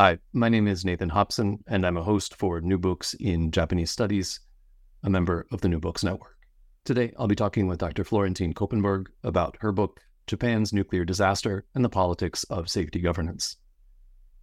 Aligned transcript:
Hi, 0.00 0.18
my 0.32 0.48
name 0.48 0.66
is 0.66 0.82
Nathan 0.82 1.10
Hopson, 1.10 1.62
and 1.66 1.84
I'm 1.84 1.98
a 1.98 2.02
host 2.02 2.34
for 2.36 2.62
New 2.62 2.78
Books 2.78 3.12
in 3.20 3.50
Japanese 3.50 3.90
Studies, 3.90 4.40
a 5.02 5.10
member 5.10 5.46
of 5.52 5.60
the 5.60 5.68
New 5.68 5.78
Books 5.78 6.02
Network. 6.02 6.38
Today, 6.86 7.12
I'll 7.18 7.28
be 7.28 7.36
talking 7.36 7.66
with 7.66 7.80
Dr. 7.80 8.02
Florentine 8.02 8.54
Koppenborg 8.54 9.08
about 9.24 9.58
her 9.60 9.72
book, 9.72 10.00
Japan's 10.26 10.72
Nuclear 10.72 11.04
Disaster 11.04 11.66
and 11.74 11.84
the 11.84 11.90
Politics 11.90 12.44
of 12.44 12.70
Safety 12.70 12.98
Governance. 12.98 13.58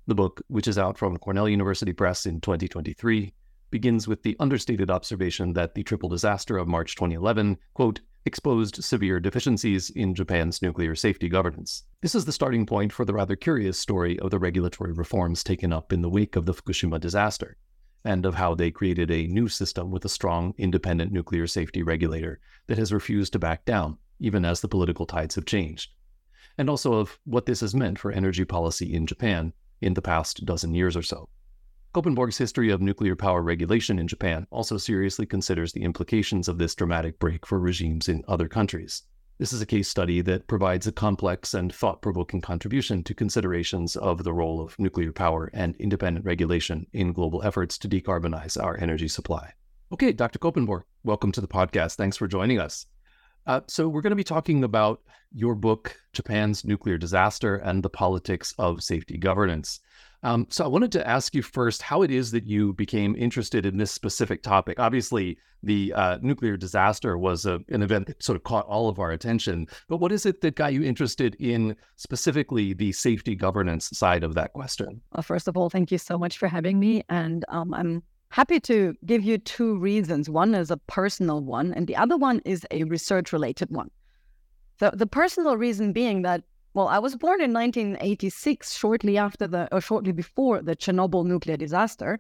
The 0.05 0.14
book, 0.14 0.44
which 0.47 0.67
is 0.67 0.77
out 0.77 0.95
from 0.95 1.17
Cornell 1.17 1.49
University 1.49 1.92
Press 1.92 2.27
in 2.27 2.39
2023, 2.39 3.33
begins 3.71 4.08
with 4.08 4.21
the 4.21 4.36
understated 4.39 4.92
observation 4.92 5.53
that 5.53 5.73
the 5.73 5.81
triple 5.81 6.09
disaster 6.09 6.59
of 6.59 6.67
March 6.67 6.94
2011, 6.94 7.58
quote, 7.73 8.02
exposed 8.25 8.83
severe 8.83 9.19
deficiencies 9.19 9.89
in 9.89 10.13
Japan's 10.13 10.61
nuclear 10.61 10.95
safety 10.95 11.29
governance. 11.29 11.83
This 12.01 12.15
is 12.15 12.25
the 12.25 12.31
starting 12.31 12.65
point 12.65 12.91
for 12.91 13.05
the 13.05 13.13
rather 13.13 13.35
curious 13.35 13.79
story 13.79 14.19
of 14.19 14.31
the 14.31 14.39
regulatory 14.39 14.91
reforms 14.91 15.43
taken 15.43 15.71
up 15.71 15.93
in 15.93 16.01
the 16.01 16.09
wake 16.09 16.35
of 16.35 16.45
the 16.45 16.53
Fukushima 16.53 16.99
disaster, 16.99 17.57
and 18.03 18.25
of 18.25 18.35
how 18.35 18.55
they 18.55 18.71
created 18.71 19.11
a 19.11 19.27
new 19.27 19.47
system 19.47 19.91
with 19.91 20.05
a 20.05 20.09
strong, 20.09 20.53
independent 20.57 21.11
nuclear 21.11 21.47
safety 21.47 21.83
regulator 21.83 22.39
that 22.67 22.77
has 22.77 22.93
refused 22.93 23.33
to 23.33 23.39
back 23.39 23.65
down, 23.65 23.97
even 24.19 24.45
as 24.45 24.61
the 24.61 24.67
political 24.67 25.05
tides 25.05 25.36
have 25.36 25.45
changed, 25.45 25.92
and 26.58 26.69
also 26.69 26.93
of 26.93 27.19
what 27.25 27.45
this 27.45 27.61
has 27.61 27.75
meant 27.75 27.99
for 27.99 28.11
energy 28.11 28.45
policy 28.45 28.93
in 28.93 29.05
Japan 29.05 29.53
in 29.81 29.93
the 29.93 30.02
past 30.02 30.45
dozen 30.45 30.73
years 30.73 30.97
or 30.97 31.03
so. 31.03 31.30
Koppenborg's 31.97 32.37
history 32.37 32.69
of 32.69 32.80
nuclear 32.80 33.15
power 33.15 33.41
regulation 33.41 33.97
in 33.97 34.08
Japan 34.08 34.45
also 34.52 34.77
seriously 34.77 35.25
considers 35.25 35.73
the 35.73 35.81
implications 35.81 36.47
of 36.47 36.59
this 36.59 36.75
dramatic 36.75 37.17
break 37.17 37.43
for 37.43 37.59
regimes 37.59 38.08
in 38.08 38.23
other 38.27 38.47
countries. 38.47 39.02
This 39.39 39.52
is 39.52 39.63
a 39.63 39.65
case 39.65 39.87
study 39.87 40.21
that 40.21 40.45
provides 40.45 40.86
a 40.86 40.91
complex 40.91 41.55
and 41.55 41.73
thought 41.73 42.03
provoking 42.03 42.39
contribution 42.39 43.03
to 43.03 43.15
considerations 43.15 43.95
of 43.95 44.23
the 44.23 44.31
role 44.31 44.61
of 44.61 44.77
nuclear 44.77 45.11
power 45.11 45.49
and 45.55 45.75
independent 45.77 46.23
regulation 46.23 46.86
in 46.93 47.13
global 47.13 47.43
efforts 47.43 47.80
to 47.80 47.89
decarbonize 47.89 48.63
our 48.63 48.77
energy 48.80 49.07
supply. 49.07 49.53
Okay, 49.91 50.11
Dr. 50.11 50.37
Koppenborg, 50.37 50.83
welcome 51.03 51.31
to 51.31 51.41
the 51.41 51.47
podcast. 51.47 51.95
Thanks 51.95 52.15
for 52.15 52.27
joining 52.27 52.59
us. 52.59 52.86
Uh, 53.47 53.61
so, 53.67 53.87
we're 53.87 54.02
going 54.02 54.11
to 54.11 54.15
be 54.15 54.23
talking 54.23 54.63
about 54.63 55.02
your 55.33 55.55
book, 55.55 55.97
Japan's 56.13 56.63
Nuclear 56.63 56.97
Disaster 56.97 57.55
and 57.55 57.81
the 57.81 57.89
Politics 57.89 58.53
of 58.59 58.83
Safety 58.83 59.17
Governance. 59.17 59.80
Um, 60.23 60.47
so 60.49 60.65
I 60.65 60.67
wanted 60.67 60.91
to 60.93 61.08
ask 61.08 61.35
you 61.35 61.41
first 61.41 61.81
how 61.81 62.02
it 62.02 62.11
is 62.11 62.31
that 62.31 62.45
you 62.45 62.73
became 62.73 63.15
interested 63.15 63.65
in 63.65 63.77
this 63.77 63.91
specific 63.91 64.41
topic. 64.41 64.80
Obviously, 64.80 65.37
the 65.63 65.93
uh, 65.93 66.17
nuclear 66.21 66.57
disaster 66.57 67.17
was 67.17 67.45
a, 67.45 67.59
an 67.69 67.83
event 67.83 68.07
that 68.07 68.23
sort 68.23 68.36
of 68.36 68.43
caught 68.43 68.65
all 68.65 68.89
of 68.89 68.99
our 68.99 69.11
attention. 69.11 69.67
But 69.87 69.97
what 69.97 70.11
is 70.11 70.25
it 70.25 70.41
that 70.41 70.55
got 70.55 70.73
you 70.73 70.83
interested 70.83 71.36
in 71.36 71.75
specifically 71.95 72.73
the 72.73 72.91
safety 72.91 73.36
governance 73.36 73.89
side 73.97 74.23
of 74.23 74.33
that 74.36 74.53
question? 74.53 75.02
Well, 75.13 75.23
first 75.23 75.47
of 75.47 75.55
all, 75.55 75.69
thank 75.69 75.91
you 75.91 75.97
so 75.97 76.17
much 76.17 76.37
for 76.37 76.47
having 76.47 76.80
me. 76.80 77.03
And 77.09 77.45
um, 77.49 77.73
I'm 77.73 78.03
happy 78.30 78.60
to 78.61 78.95
give 79.05 79.23
you 79.23 79.38
two 79.38 79.77
reasons. 79.77 80.30
One 80.30 80.55
is 80.55 80.71
a 80.71 80.77
personal 80.77 81.42
one, 81.42 81.73
and 81.73 81.88
the 81.88 81.95
other 81.95 82.17
one 82.17 82.42
is 82.45 82.65
a 82.71 82.83
research 82.83 83.33
related 83.33 83.70
one. 83.70 83.89
So, 84.80 84.92
the 84.93 85.08
personal 85.08 85.58
reason 85.58 85.93
being 85.93 86.21
that 86.21 86.43
well, 86.77 86.89
I 86.89 86.99
was 86.99 87.16
born 87.16 87.42
in 87.42 87.54
1986, 87.54 88.77
shortly 88.77 89.17
after 89.17 89.48
the, 89.48 89.67
or 89.71 89.82
shortly 89.82 90.11
before 90.11 90.61
the 90.61 90.76
Chernobyl 90.76 91.26
nuclear 91.26 91.58
disaster. 91.58 92.20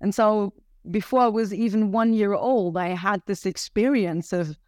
And 0.00 0.12
so 0.12 0.52
before 0.90 1.20
I 1.20 1.28
was 1.28 1.54
even 1.54 1.92
one 1.92 2.12
year 2.12 2.34
old, 2.34 2.76
I 2.76 2.88
had 2.88 3.22
this 3.26 3.46
experience 3.46 4.32
of 4.32 4.58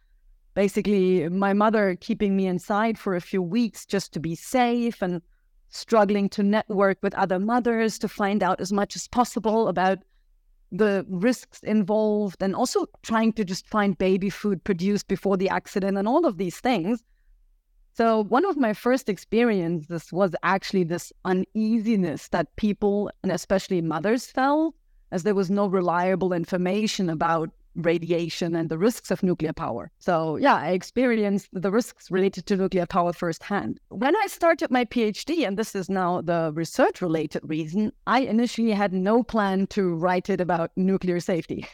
basically 0.53 1.27
my 1.27 1.51
mother 1.51 1.97
keeping 1.99 2.37
me 2.37 2.47
inside 2.47 2.97
for 2.97 3.13
a 3.13 3.19
few 3.19 3.41
weeks 3.41 3.85
just 3.85 4.13
to 4.13 4.21
be 4.21 4.35
safe 4.35 5.01
and 5.01 5.21
struggling 5.67 6.29
to 6.29 6.41
network 6.41 6.99
with 7.03 7.13
other 7.15 7.37
mothers 7.37 7.99
to 7.99 8.07
find 8.07 8.41
out 8.41 8.61
as 8.61 8.71
much 8.71 8.95
as 8.95 9.09
possible 9.09 9.67
about 9.67 9.97
the 10.77 11.05
risks 11.09 11.59
involved 11.63 12.41
and 12.41 12.55
also 12.55 12.87
trying 13.03 13.33
to 13.33 13.45
just 13.45 13.67
find 13.67 13.97
baby 13.97 14.29
food 14.29 14.63
produced 14.63 15.07
before 15.07 15.37
the 15.37 15.49
accident 15.49 15.97
and 15.97 16.07
all 16.07 16.25
of 16.25 16.37
these 16.37 16.59
things. 16.59 17.03
So, 17.93 18.23
one 18.25 18.45
of 18.45 18.57
my 18.57 18.73
first 18.73 19.07
experiences 19.07 20.11
was 20.11 20.35
actually 20.43 20.83
this 20.83 21.13
uneasiness 21.23 22.27
that 22.29 22.53
people, 22.57 23.09
and 23.23 23.31
especially 23.31 23.81
mothers, 23.81 24.25
felt 24.25 24.75
as 25.11 25.23
there 25.23 25.35
was 25.35 25.49
no 25.49 25.67
reliable 25.67 26.33
information 26.33 27.09
about 27.09 27.51
radiation 27.75 28.55
and 28.55 28.69
the 28.69 28.77
risks 28.77 29.11
of 29.11 29.23
nuclear 29.23 29.53
power. 29.53 29.91
So, 29.99 30.37
yeah, 30.37 30.55
I 30.55 30.69
experienced 30.69 31.49
the 31.51 31.71
risks 31.71 32.09
related 32.09 32.45
to 32.47 32.57
nuclear 32.57 32.85
power 32.85 33.13
firsthand. 33.13 33.79
When 33.89 34.15
I 34.15 34.27
started 34.27 34.71
my 34.71 34.85
PhD, 34.85 35.47
and 35.47 35.57
this 35.57 35.75
is 35.75 35.89
now 35.89 36.21
the 36.21 36.51
research 36.53 37.01
related 37.01 37.41
reason, 37.45 37.91
I 38.07 38.21
initially 38.21 38.71
had 38.71 38.93
no 38.93 39.23
plan 39.23 39.67
to 39.67 39.93
write 39.93 40.29
it 40.29 40.41
about 40.41 40.71
nuclear 40.75 41.19
safety. 41.19 41.65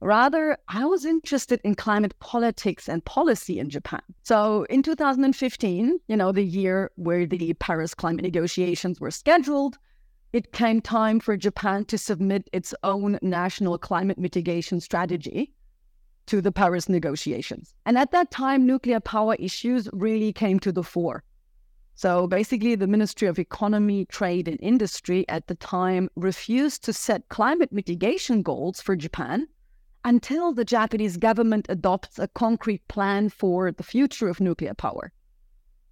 Rather, 0.00 0.58
I 0.68 0.84
was 0.84 1.06
interested 1.06 1.60
in 1.64 1.74
climate 1.74 2.18
politics 2.20 2.88
and 2.88 3.04
policy 3.04 3.58
in 3.58 3.70
Japan. 3.70 4.02
So 4.24 4.64
in 4.68 4.82
2015, 4.82 5.98
you 6.06 6.16
know, 6.16 6.32
the 6.32 6.44
year 6.44 6.90
where 6.96 7.24
the 7.24 7.54
Paris 7.54 7.94
climate 7.94 8.22
negotiations 8.22 9.00
were 9.00 9.10
scheduled, 9.10 9.78
it 10.32 10.52
came 10.52 10.80
time 10.80 11.20
for 11.20 11.36
Japan 11.36 11.84
to 11.86 11.98
submit 11.98 12.48
its 12.52 12.74
own 12.82 13.18
national 13.22 13.78
climate 13.78 14.18
mitigation 14.18 14.80
strategy 14.80 15.52
to 16.26 16.40
the 16.40 16.52
Paris 16.52 16.88
negotiations. 16.88 17.74
And 17.86 17.96
at 17.96 18.10
that 18.10 18.30
time, 18.30 18.66
nuclear 18.66 19.00
power 19.00 19.36
issues 19.38 19.88
really 19.92 20.32
came 20.32 20.58
to 20.60 20.72
the 20.72 20.82
fore. 20.82 21.22
So 21.94 22.26
basically, 22.26 22.74
the 22.74 22.86
Ministry 22.86 23.26
of 23.26 23.38
Economy, 23.38 24.04
Trade, 24.04 24.48
and 24.48 24.58
Industry 24.60 25.24
at 25.28 25.46
the 25.46 25.54
time 25.54 26.10
refused 26.16 26.84
to 26.84 26.92
set 26.92 27.28
climate 27.30 27.72
mitigation 27.72 28.42
goals 28.42 28.82
for 28.82 28.96
Japan 28.96 29.46
until 30.04 30.52
the 30.52 30.64
Japanese 30.64 31.16
government 31.16 31.66
adopts 31.68 32.18
a 32.18 32.28
concrete 32.28 32.86
plan 32.88 33.28
for 33.28 33.72
the 33.72 33.82
future 33.82 34.28
of 34.28 34.40
nuclear 34.40 34.74
power. 34.74 35.10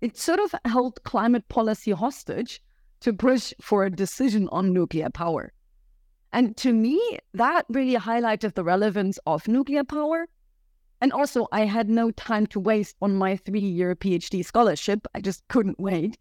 It 0.03 0.19
sort 0.19 0.41
of 0.41 0.55
held 0.67 1.03
climate 1.05 1.49
policy 1.49 1.93
hostage 1.93 2.61
to 3.05 3.13
push 3.13 3.53
for 3.61 3.85
a 3.85 3.91
decision 3.91 4.49
on 4.51 4.73
nuclear 4.73 5.11
power. 5.11 5.53
And 6.33 6.57
to 6.57 6.73
me, 6.73 6.99
that 7.35 7.67
really 7.69 7.97
highlighted 7.97 8.55
the 8.55 8.65
relevance 8.65 9.19
of 9.27 9.47
nuclear 9.47 9.85
power. 9.85 10.27
And 11.03 11.13
also, 11.13 11.47
I 11.53 11.67
had 11.67 11.91
no 11.91 12.11
time 12.13 12.47
to 12.47 12.59
waste 12.59 12.97
on 13.03 13.15
my 13.15 13.37
three 13.37 13.61
year 13.61 13.95
PhD 13.95 14.43
scholarship. 14.43 15.07
I 15.15 15.21
just 15.21 15.47
couldn't 15.49 15.79
wait. 15.79 16.17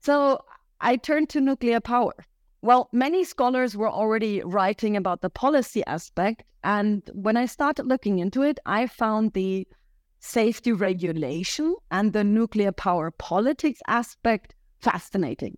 So 0.00 0.40
I 0.80 0.96
turned 0.96 1.28
to 1.30 1.40
nuclear 1.40 1.78
power. 1.78 2.14
Well, 2.62 2.88
many 2.92 3.22
scholars 3.22 3.76
were 3.76 3.88
already 3.88 4.42
writing 4.42 4.96
about 4.96 5.20
the 5.20 5.30
policy 5.30 5.84
aspect. 5.86 6.42
And 6.64 7.08
when 7.14 7.36
I 7.36 7.46
started 7.46 7.86
looking 7.86 8.18
into 8.18 8.42
it, 8.42 8.58
I 8.66 8.88
found 8.88 9.34
the 9.34 9.68
safety 10.18 10.72
regulation 10.72 11.76
and 11.92 12.12
the 12.12 12.24
nuclear 12.24 12.72
power 12.72 13.12
politics 13.12 13.78
aspect 13.86 14.56
fascinating. 14.80 15.56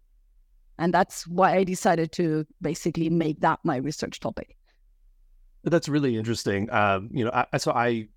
And 0.80 0.94
that's 0.94 1.26
why 1.26 1.56
I 1.56 1.64
decided 1.64 2.10
to 2.12 2.46
basically 2.62 3.10
make 3.10 3.40
that 3.40 3.60
my 3.62 3.76
research 3.76 4.18
topic. 4.18 4.56
That's 5.62 5.90
really 5.90 6.16
interesting. 6.16 6.70
Um, 6.72 7.10
you 7.12 7.26
know, 7.26 7.46
I, 7.52 7.58
so 7.58 7.72
I 7.72 8.08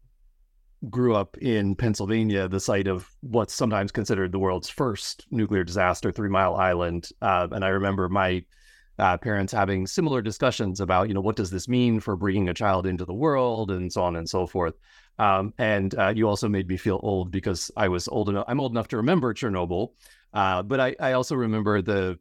grew 0.90 1.14
up 1.14 1.38
in 1.40 1.76
Pennsylvania, 1.76 2.48
the 2.48 2.62
site 2.62 2.88
of 2.88 3.10
what's 3.20 3.54
sometimes 3.54 3.92
considered 3.92 4.32
the 4.32 4.40
world's 4.40 4.70
first 4.70 5.26
nuclear 5.30 5.66
disaster, 5.66 6.10
Three 6.10 6.30
Mile 6.30 6.56
Island. 6.56 7.10
Uh, 7.22 7.50
and 7.52 7.66
I 7.66 7.68
remember 7.68 8.08
my 8.08 8.46
uh, 8.98 9.18
parents 9.18 9.52
having 9.52 9.86
similar 9.86 10.22
discussions 10.22 10.80
about, 10.80 11.10
you 11.10 11.14
know, 11.14 11.22
what 11.22 11.36
does 11.36 11.50
this 11.50 11.68
mean 11.68 12.00
for 12.00 12.16
bringing 12.16 12.48
a 12.48 12.54
child 12.54 12.88
into 12.88 13.04
the 13.04 13.14
world 13.14 13.72
and 13.72 13.92
so 13.92 14.04
on 14.04 14.16
and 14.16 14.30
so 14.30 14.48
forth. 14.48 14.76
Um, 15.20 15.54
and 15.58 15.94
uh, 15.96 16.14
you 16.16 16.30
also 16.30 16.48
made 16.48 16.70
me 16.70 16.78
feel 16.78 17.02
old 17.04 17.30
because 17.30 17.70
I 17.76 17.90
was 17.90 18.08
old 18.08 18.30
enough. 18.30 18.46
I'm 18.48 18.62
old 18.62 18.72
enough 18.72 18.88
to 18.90 18.98
remember 18.98 19.34
Chernobyl, 19.34 19.90
uh, 20.34 20.64
but 20.64 20.80
I, 20.80 20.96
I, 21.00 21.12
also 21.14 21.36
remember 21.36 21.82
the 21.82 22.18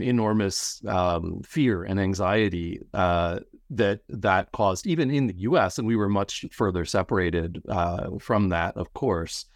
enormous 0.00 0.80
um, 0.86 1.42
fear 1.42 1.82
and 1.82 1.98
anxiety 1.98 2.80
uh, 2.94 3.40
that 3.70 4.00
that 4.08 4.52
caused, 4.52 4.86
even 4.86 5.10
in 5.10 5.26
the 5.26 5.34
U.S. 5.38 5.78
And 5.78 5.86
we 5.86 5.96
were 5.96 6.08
much 6.08 6.46
further 6.52 6.84
separated 6.84 7.60
uh, 7.68 8.10
from 8.20 8.48
that, 8.50 8.76
of 8.76 8.94
course. 8.94 9.46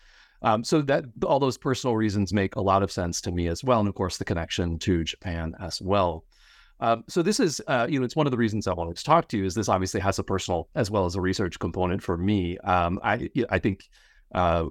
Um, 0.42 0.64
so 0.64 0.82
that 0.82 1.04
all 1.24 1.40
those 1.40 1.56
personal 1.56 1.96
reasons 1.96 2.32
make 2.32 2.56
a 2.56 2.60
lot 2.60 2.82
of 2.82 2.92
sense 2.92 3.20
to 3.22 3.32
me 3.32 3.46
as 3.48 3.64
well, 3.64 3.80
and 3.80 3.88
of 3.88 3.94
course 3.94 4.18
the 4.18 4.24
connection 4.24 4.78
to 4.80 5.04
Japan 5.04 5.54
as 5.60 5.80
well. 5.80 6.24
Um, 6.80 7.04
so 7.08 7.22
this 7.22 7.40
is, 7.40 7.62
uh, 7.68 7.86
you 7.88 7.98
know, 7.98 8.04
it's 8.04 8.16
one 8.16 8.26
of 8.26 8.32
the 8.32 8.36
reasons 8.36 8.66
I 8.66 8.74
wanted 8.74 8.96
to 8.96 9.04
talk 9.04 9.28
to 9.28 9.38
you. 9.38 9.44
Is 9.44 9.54
this 9.54 9.68
obviously 9.68 10.00
has 10.00 10.18
a 10.18 10.22
personal 10.22 10.68
as 10.74 10.90
well 10.90 11.06
as 11.06 11.14
a 11.14 11.20
research 11.20 11.58
component 11.58 12.02
for 12.02 12.18
me? 12.18 12.58
Um, 12.58 13.00
I 13.02 13.30
I 13.48 13.58
think, 13.58 13.88
uh, 14.34 14.66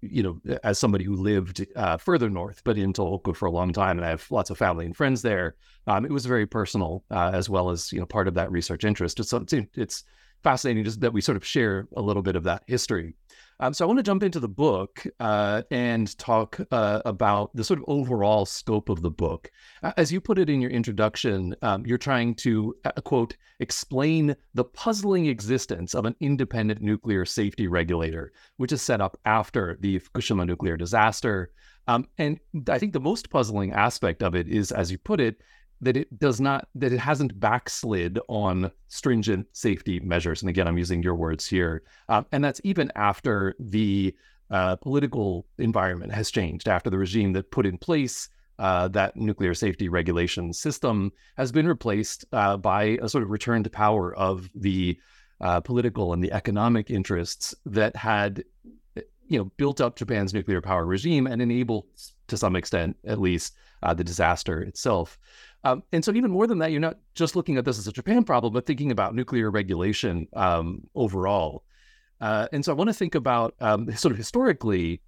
you 0.00 0.22
know, 0.22 0.58
as 0.62 0.78
somebody 0.78 1.04
who 1.04 1.16
lived 1.16 1.66
uh, 1.74 1.96
further 1.96 2.30
north, 2.30 2.62
but 2.64 2.78
in 2.78 2.92
Tohoku 2.92 3.34
for 3.34 3.46
a 3.46 3.50
long 3.50 3.72
time, 3.72 3.98
and 3.98 4.04
I 4.04 4.10
have 4.10 4.30
lots 4.30 4.50
of 4.50 4.58
family 4.58 4.86
and 4.86 4.96
friends 4.96 5.22
there, 5.22 5.56
um, 5.86 6.04
it 6.04 6.12
was 6.12 6.26
very 6.26 6.46
personal 6.46 7.04
uh, 7.10 7.30
as 7.32 7.48
well 7.48 7.70
as 7.70 7.92
you 7.92 7.98
know 7.98 8.06
part 8.06 8.28
of 8.28 8.34
that 8.34 8.50
research 8.50 8.84
interest. 8.84 9.22
So 9.24 9.38
it's, 9.38 9.52
it's 9.74 10.04
fascinating 10.42 10.84
just 10.84 11.00
that 11.00 11.12
we 11.12 11.20
sort 11.20 11.36
of 11.36 11.44
share 11.44 11.88
a 11.96 12.02
little 12.02 12.22
bit 12.22 12.36
of 12.36 12.44
that 12.44 12.62
history. 12.66 13.14
Um, 13.60 13.74
so 13.74 13.84
I 13.84 13.88
want 13.88 13.98
to 13.98 14.04
jump 14.04 14.22
into 14.22 14.38
the 14.38 14.48
book 14.48 15.04
uh, 15.18 15.62
and 15.72 16.16
talk 16.16 16.60
uh, 16.70 17.02
about 17.04 17.50
the 17.56 17.64
sort 17.64 17.80
of 17.80 17.84
overall 17.88 18.46
scope 18.46 18.88
of 18.88 19.02
the 19.02 19.10
book. 19.10 19.50
As 19.96 20.12
you 20.12 20.20
put 20.20 20.38
it 20.38 20.48
in 20.48 20.60
your 20.60 20.70
introduction, 20.70 21.56
um, 21.62 21.84
you're 21.84 21.98
trying 21.98 22.36
to, 22.36 22.76
uh, 22.84 22.92
quote, 23.04 23.36
explain 23.58 24.36
the 24.54 24.64
puzzling 24.64 25.26
existence 25.26 25.94
of 25.94 26.04
an 26.04 26.14
independent 26.20 26.82
nuclear 26.82 27.24
safety 27.24 27.66
regulator, 27.66 28.32
which 28.58 28.70
is 28.70 28.80
set 28.80 29.00
up 29.00 29.18
after 29.24 29.76
the 29.80 29.98
Fukushima 29.98 30.46
nuclear 30.46 30.76
disaster. 30.76 31.50
Um, 31.88 32.06
and 32.18 32.38
I 32.68 32.78
think 32.78 32.92
the 32.92 33.00
most 33.00 33.28
puzzling 33.28 33.72
aspect 33.72 34.22
of 34.22 34.36
it 34.36 34.46
is, 34.46 34.70
as 34.70 34.92
you 34.92 34.98
put 34.98 35.20
it, 35.20 35.42
that 35.80 35.96
it 35.96 36.18
does 36.18 36.40
not 36.40 36.68
that 36.74 36.92
it 36.92 37.00
hasn't 37.00 37.38
backslid 37.38 38.18
on 38.28 38.70
stringent 38.88 39.46
safety 39.52 40.00
measures. 40.00 40.42
And 40.42 40.48
again 40.48 40.66
i'm 40.68 40.78
using 40.78 41.02
your 41.02 41.14
words 41.14 41.46
here. 41.46 41.82
Um, 42.08 42.26
and 42.32 42.42
that's 42.42 42.60
even 42.64 42.90
after 42.96 43.54
the 43.58 44.14
uh, 44.50 44.76
political 44.76 45.46
environment 45.58 46.12
has 46.12 46.30
changed 46.30 46.68
after 46.68 46.90
the 46.90 46.98
regime 46.98 47.32
that 47.34 47.50
put 47.50 47.66
in 47.66 47.76
place 47.78 48.28
uh, 48.58 48.88
that 48.88 49.16
nuclear 49.16 49.54
safety 49.54 49.88
regulation 49.88 50.52
system 50.52 51.12
has 51.36 51.52
been 51.52 51.66
replaced 51.66 52.24
uh, 52.32 52.56
by 52.56 52.98
a 53.02 53.08
sort 53.08 53.22
of 53.22 53.30
return 53.30 53.62
to 53.62 53.70
power 53.70 54.14
of 54.16 54.48
the 54.54 54.98
uh, 55.40 55.60
political 55.60 56.12
and 56.12 56.24
the 56.24 56.32
economic 56.32 56.90
interests 56.90 57.54
that 57.64 57.94
had 57.94 58.42
you 59.28 59.38
know 59.38 59.44
built 59.56 59.80
up 59.80 59.94
japan's 59.94 60.34
nuclear 60.34 60.60
power 60.60 60.84
regime 60.86 61.26
and 61.26 61.40
enabled 61.40 61.84
to 62.26 62.36
some 62.36 62.56
extent 62.56 62.96
at 63.06 63.20
least 63.20 63.54
uh, 63.82 63.94
the 63.94 64.02
disaster 64.02 64.62
itself 64.62 65.18
um, 65.64 65.82
and 65.92 66.04
so, 66.04 66.12
even 66.12 66.30
more 66.30 66.46
than 66.46 66.58
that, 66.58 66.70
you're 66.70 66.80
not 66.80 66.98
just 67.14 67.34
looking 67.34 67.56
at 67.56 67.64
this 67.64 67.78
as 67.78 67.86
a 67.86 67.92
Japan 67.92 68.24
problem, 68.24 68.52
but 68.52 68.66
thinking 68.66 68.90
about 68.90 69.14
nuclear 69.14 69.50
regulation 69.50 70.26
um, 70.34 70.82
overall. 70.94 71.64
Uh, 72.20 72.46
and 72.52 72.64
so, 72.64 72.72
I 72.72 72.76
want 72.76 72.88
to 72.88 72.94
think 72.94 73.14
about 73.14 73.54
um, 73.60 73.90
sort 73.96 74.12
of 74.12 74.18
historically, 74.18 75.02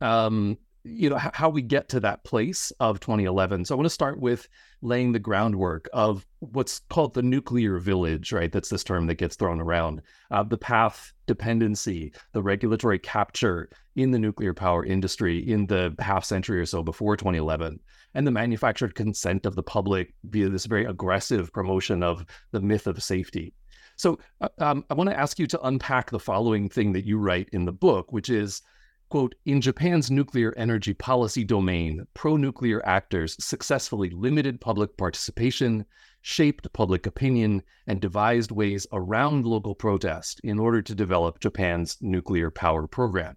um, 0.00 0.58
you 0.82 1.08
know, 1.08 1.16
h- 1.16 1.30
how 1.32 1.48
we 1.48 1.62
get 1.62 1.88
to 1.90 2.00
that 2.00 2.24
place 2.24 2.72
of 2.80 2.98
2011. 3.00 3.64
So, 3.64 3.74
I 3.74 3.76
want 3.76 3.86
to 3.86 3.90
start 3.90 4.20
with 4.20 4.48
laying 4.82 5.12
the 5.12 5.18
groundwork 5.20 5.88
of 5.92 6.26
what's 6.40 6.80
called 6.90 7.14
the 7.14 7.22
nuclear 7.22 7.78
village, 7.78 8.32
right? 8.32 8.50
That's 8.50 8.68
this 8.68 8.84
term 8.84 9.06
that 9.06 9.14
gets 9.14 9.36
thrown 9.36 9.60
around. 9.60 10.02
Uh, 10.30 10.42
the 10.42 10.58
path 10.58 11.13
dependency, 11.26 12.12
the 12.32 12.42
regulatory 12.42 12.98
capture 12.98 13.68
in 13.96 14.10
the 14.10 14.18
nuclear 14.18 14.54
power 14.54 14.84
industry 14.84 15.38
in 15.38 15.66
the 15.66 15.94
half 15.98 16.24
century 16.24 16.60
or 16.60 16.66
so 16.66 16.82
before 16.82 17.16
2011 17.16 17.78
and 18.14 18.26
the 18.26 18.30
manufactured 18.30 18.94
consent 18.94 19.44
of 19.46 19.54
the 19.54 19.62
public 19.62 20.14
via 20.24 20.48
this 20.48 20.66
very 20.66 20.84
aggressive 20.84 21.52
promotion 21.52 22.02
of 22.02 22.24
the 22.52 22.60
myth 22.60 22.86
of 22.86 23.02
safety. 23.02 23.52
So 23.96 24.18
uh, 24.40 24.48
um, 24.58 24.84
I 24.90 24.94
want 24.94 25.10
to 25.10 25.18
ask 25.18 25.38
you 25.38 25.46
to 25.48 25.66
unpack 25.66 26.10
the 26.10 26.18
following 26.18 26.68
thing 26.68 26.92
that 26.92 27.06
you 27.06 27.18
write 27.18 27.48
in 27.52 27.64
the 27.64 27.72
book, 27.72 28.12
which 28.12 28.30
is, 28.30 28.62
quote, 29.08 29.34
in 29.46 29.60
Japan's 29.60 30.10
nuclear 30.10 30.52
energy 30.56 30.94
policy 30.94 31.44
domain, 31.44 32.04
pro-nuclear 32.14 32.84
actors 32.86 33.36
successfully 33.44 34.10
limited 34.10 34.60
public 34.60 34.96
participation, 34.96 35.84
shaped 36.24 36.72
public 36.72 37.06
opinion, 37.06 37.62
and 37.86 38.00
devised 38.00 38.50
ways 38.50 38.86
around 38.92 39.44
local 39.44 39.74
protest 39.74 40.40
in 40.42 40.58
order 40.58 40.80
to 40.80 40.94
develop 40.94 41.38
Japan's 41.38 41.98
nuclear 42.00 42.50
power 42.50 42.86
program. 42.86 43.36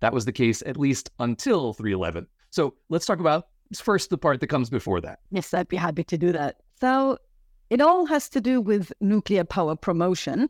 That 0.00 0.12
was 0.12 0.24
the 0.24 0.32
case 0.32 0.64
at 0.66 0.76
least 0.76 1.10
until 1.20 1.72
311. 1.72 2.26
So 2.50 2.74
let's 2.88 3.06
talk 3.06 3.20
about 3.20 3.46
first 3.72 4.10
the 4.10 4.18
part 4.18 4.40
that 4.40 4.48
comes 4.48 4.68
before 4.68 5.00
that. 5.02 5.20
Yes, 5.30 5.54
I'd 5.54 5.68
be 5.68 5.76
happy 5.76 6.02
to 6.02 6.18
do 6.18 6.32
that. 6.32 6.56
So 6.80 7.18
it 7.70 7.80
all 7.80 8.04
has 8.06 8.28
to 8.30 8.40
do 8.40 8.60
with 8.60 8.92
nuclear 9.00 9.44
power 9.44 9.76
promotion, 9.76 10.48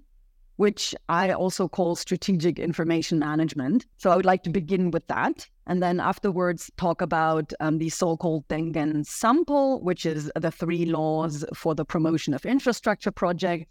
which 0.57 0.95
I 1.09 1.33
also 1.33 1.69
call 1.69 1.97
strategic 1.97 2.59
information 2.59 3.19
management. 3.19 3.87
So 3.99 4.11
I 4.11 4.17
would 4.17 4.25
like 4.25 4.43
to 4.45 4.51
begin 4.51 4.91
with 4.91 5.07
that. 5.09 5.47
And 5.67 5.83
then 5.83 6.01
afterwards, 6.01 6.71
talk 6.77 7.01
about 7.01 7.53
um, 7.61 7.79
the 7.79 7.89
so 7.89 8.17
called 8.17 8.47
Dengen 8.49 9.05
sanpo, 9.05 9.83
which 9.83 10.07
is 10.07 10.31
the 10.37 10.51
three 10.51 10.87
laws 10.87 11.45
for 11.55 11.75
the 11.75 11.85
promotion 11.85 12.35
of 12.35 12.47
infrastructure 12.47 13.11
projects, 13.11 13.67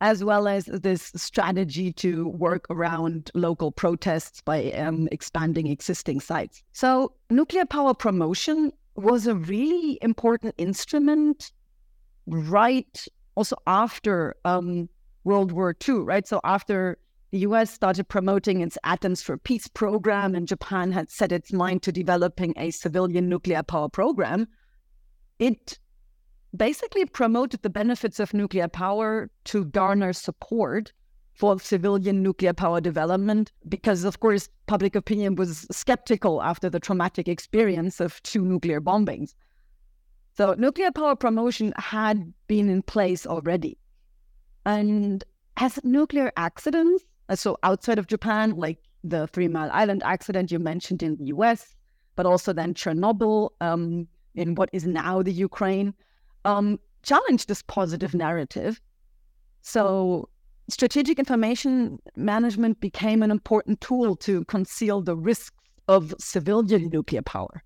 as 0.00 0.24
well 0.24 0.48
as 0.48 0.64
this 0.66 1.12
strategy 1.14 1.92
to 1.92 2.28
work 2.28 2.66
around 2.70 3.30
local 3.34 3.70
protests 3.70 4.40
by 4.40 4.72
um, 4.72 5.08
expanding 5.12 5.68
existing 5.68 6.20
sites. 6.20 6.62
So, 6.72 7.12
nuclear 7.30 7.64
power 7.64 7.94
promotion 7.94 8.72
was 8.96 9.26
a 9.26 9.34
really 9.34 9.98
important 10.02 10.54
instrument 10.58 11.52
right 12.26 13.06
also 13.34 13.56
after 13.66 14.36
um, 14.44 14.88
World 15.24 15.52
War 15.52 15.74
II, 15.86 15.96
right? 15.96 16.26
So 16.26 16.40
after 16.44 16.98
the 17.30 17.38
US 17.40 17.72
started 17.72 18.08
promoting 18.08 18.60
its 18.60 18.78
Atoms 18.84 19.20
for 19.20 19.36
Peace 19.36 19.66
program 19.66 20.34
and 20.34 20.46
Japan 20.46 20.92
had 20.92 21.10
set 21.10 21.32
its 21.32 21.52
mind 21.52 21.82
to 21.82 21.92
developing 21.92 22.54
a 22.56 22.70
civilian 22.70 23.28
nuclear 23.28 23.62
power 23.62 23.88
program, 23.88 24.46
it 25.38 25.78
basically 26.56 27.04
promoted 27.04 27.62
the 27.62 27.70
benefits 27.70 28.20
of 28.20 28.32
nuclear 28.32 28.68
power 28.68 29.30
to 29.44 29.64
garner 29.64 30.12
support 30.12 30.92
for 31.32 31.58
civilian 31.58 32.22
nuclear 32.22 32.52
power 32.52 32.80
development 32.80 33.50
because, 33.68 34.04
of 34.04 34.20
course, 34.20 34.48
public 34.66 34.94
opinion 34.94 35.34
was 35.34 35.66
skeptical 35.72 36.40
after 36.42 36.70
the 36.70 36.78
traumatic 36.78 37.26
experience 37.26 37.98
of 38.00 38.22
two 38.22 38.44
nuclear 38.44 38.80
bombings. 38.80 39.34
So, 40.36 40.54
nuclear 40.54 40.92
power 40.92 41.16
promotion 41.16 41.72
had 41.76 42.32
been 42.46 42.68
in 42.68 42.82
place 42.82 43.26
already. 43.26 43.78
And 44.64 45.24
as 45.56 45.78
nuclear 45.84 46.32
accidents, 46.36 47.04
uh, 47.28 47.36
so 47.36 47.58
outside 47.62 47.98
of 47.98 48.06
Japan, 48.06 48.56
like 48.56 48.78
the 49.02 49.26
Three 49.28 49.48
Mile 49.48 49.70
Island 49.72 50.02
accident 50.04 50.50
you 50.50 50.58
mentioned 50.58 51.02
in 51.02 51.16
the 51.16 51.26
US, 51.26 51.74
but 52.16 52.26
also 52.26 52.52
then 52.52 52.74
Chernobyl 52.74 53.50
um, 53.60 54.08
in 54.34 54.54
what 54.54 54.70
is 54.72 54.86
now 54.86 55.22
the 55.22 55.32
Ukraine, 55.32 55.94
um, 56.44 56.78
challenged 57.02 57.48
this 57.48 57.62
positive 57.62 58.14
narrative. 58.14 58.80
So, 59.62 60.28
strategic 60.68 61.18
information 61.18 61.98
management 62.16 62.80
became 62.80 63.22
an 63.22 63.30
important 63.30 63.80
tool 63.80 64.16
to 64.16 64.44
conceal 64.46 65.02
the 65.02 65.16
risks 65.16 65.56
of 65.88 66.14
civilian 66.18 66.88
nuclear 66.88 67.22
power. 67.22 67.62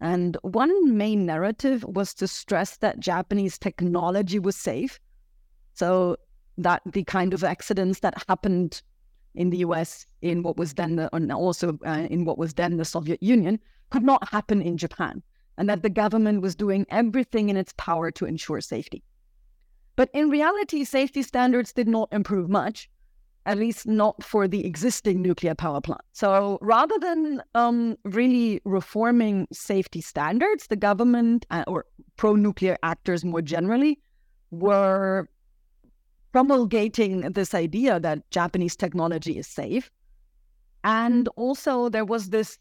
And 0.00 0.36
one 0.42 0.96
main 0.96 1.26
narrative 1.26 1.84
was 1.84 2.14
to 2.14 2.28
stress 2.28 2.76
that 2.78 3.00
Japanese 3.00 3.58
technology 3.58 4.38
was 4.38 4.56
safe. 4.56 5.00
So 5.78 6.16
that 6.56 6.82
the 6.84 7.04
kind 7.04 7.32
of 7.32 7.44
accidents 7.44 8.00
that 8.00 8.24
happened 8.28 8.82
in 9.36 9.50
the 9.50 9.58
US, 9.58 10.06
in 10.22 10.42
what 10.42 10.56
was 10.56 10.74
then 10.74 10.96
the, 10.96 11.08
and 11.14 11.30
also 11.30 11.78
uh, 11.86 12.08
in 12.10 12.24
what 12.24 12.36
was 12.36 12.54
then 12.54 12.78
the 12.78 12.84
Soviet 12.84 13.22
Union, 13.22 13.60
could 13.90 14.02
not 14.02 14.28
happen 14.28 14.60
in 14.60 14.76
Japan, 14.76 15.22
and 15.56 15.68
that 15.68 15.84
the 15.84 15.90
government 15.90 16.42
was 16.42 16.56
doing 16.56 16.84
everything 16.90 17.48
in 17.48 17.56
its 17.56 17.72
power 17.76 18.10
to 18.10 18.24
ensure 18.24 18.60
safety. 18.60 19.04
But 19.94 20.10
in 20.12 20.30
reality, 20.30 20.82
safety 20.82 21.22
standards 21.22 21.72
did 21.72 21.86
not 21.86 22.08
improve 22.10 22.50
much, 22.50 22.90
at 23.46 23.56
least 23.56 23.86
not 23.86 24.24
for 24.24 24.48
the 24.48 24.66
existing 24.66 25.22
nuclear 25.22 25.54
power 25.54 25.80
plant. 25.80 26.02
So 26.12 26.58
rather 26.60 26.98
than 26.98 27.40
um, 27.54 27.96
really 28.04 28.60
reforming 28.64 29.46
safety 29.52 30.00
standards, 30.00 30.66
the 30.66 30.76
government 30.76 31.46
uh, 31.52 31.62
or 31.68 31.86
pro 32.16 32.34
nuclear 32.34 32.76
actors 32.82 33.24
more 33.24 33.42
generally 33.42 34.00
were 34.50 35.28
promulgating 36.32 37.20
this 37.32 37.54
idea 37.54 37.98
that 38.00 38.30
Japanese 38.30 38.76
technology 38.76 39.38
is 39.38 39.46
safe. 39.46 39.90
And 40.84 41.28
also, 41.36 41.88
there 41.88 42.04
was 42.04 42.30
this 42.30 42.58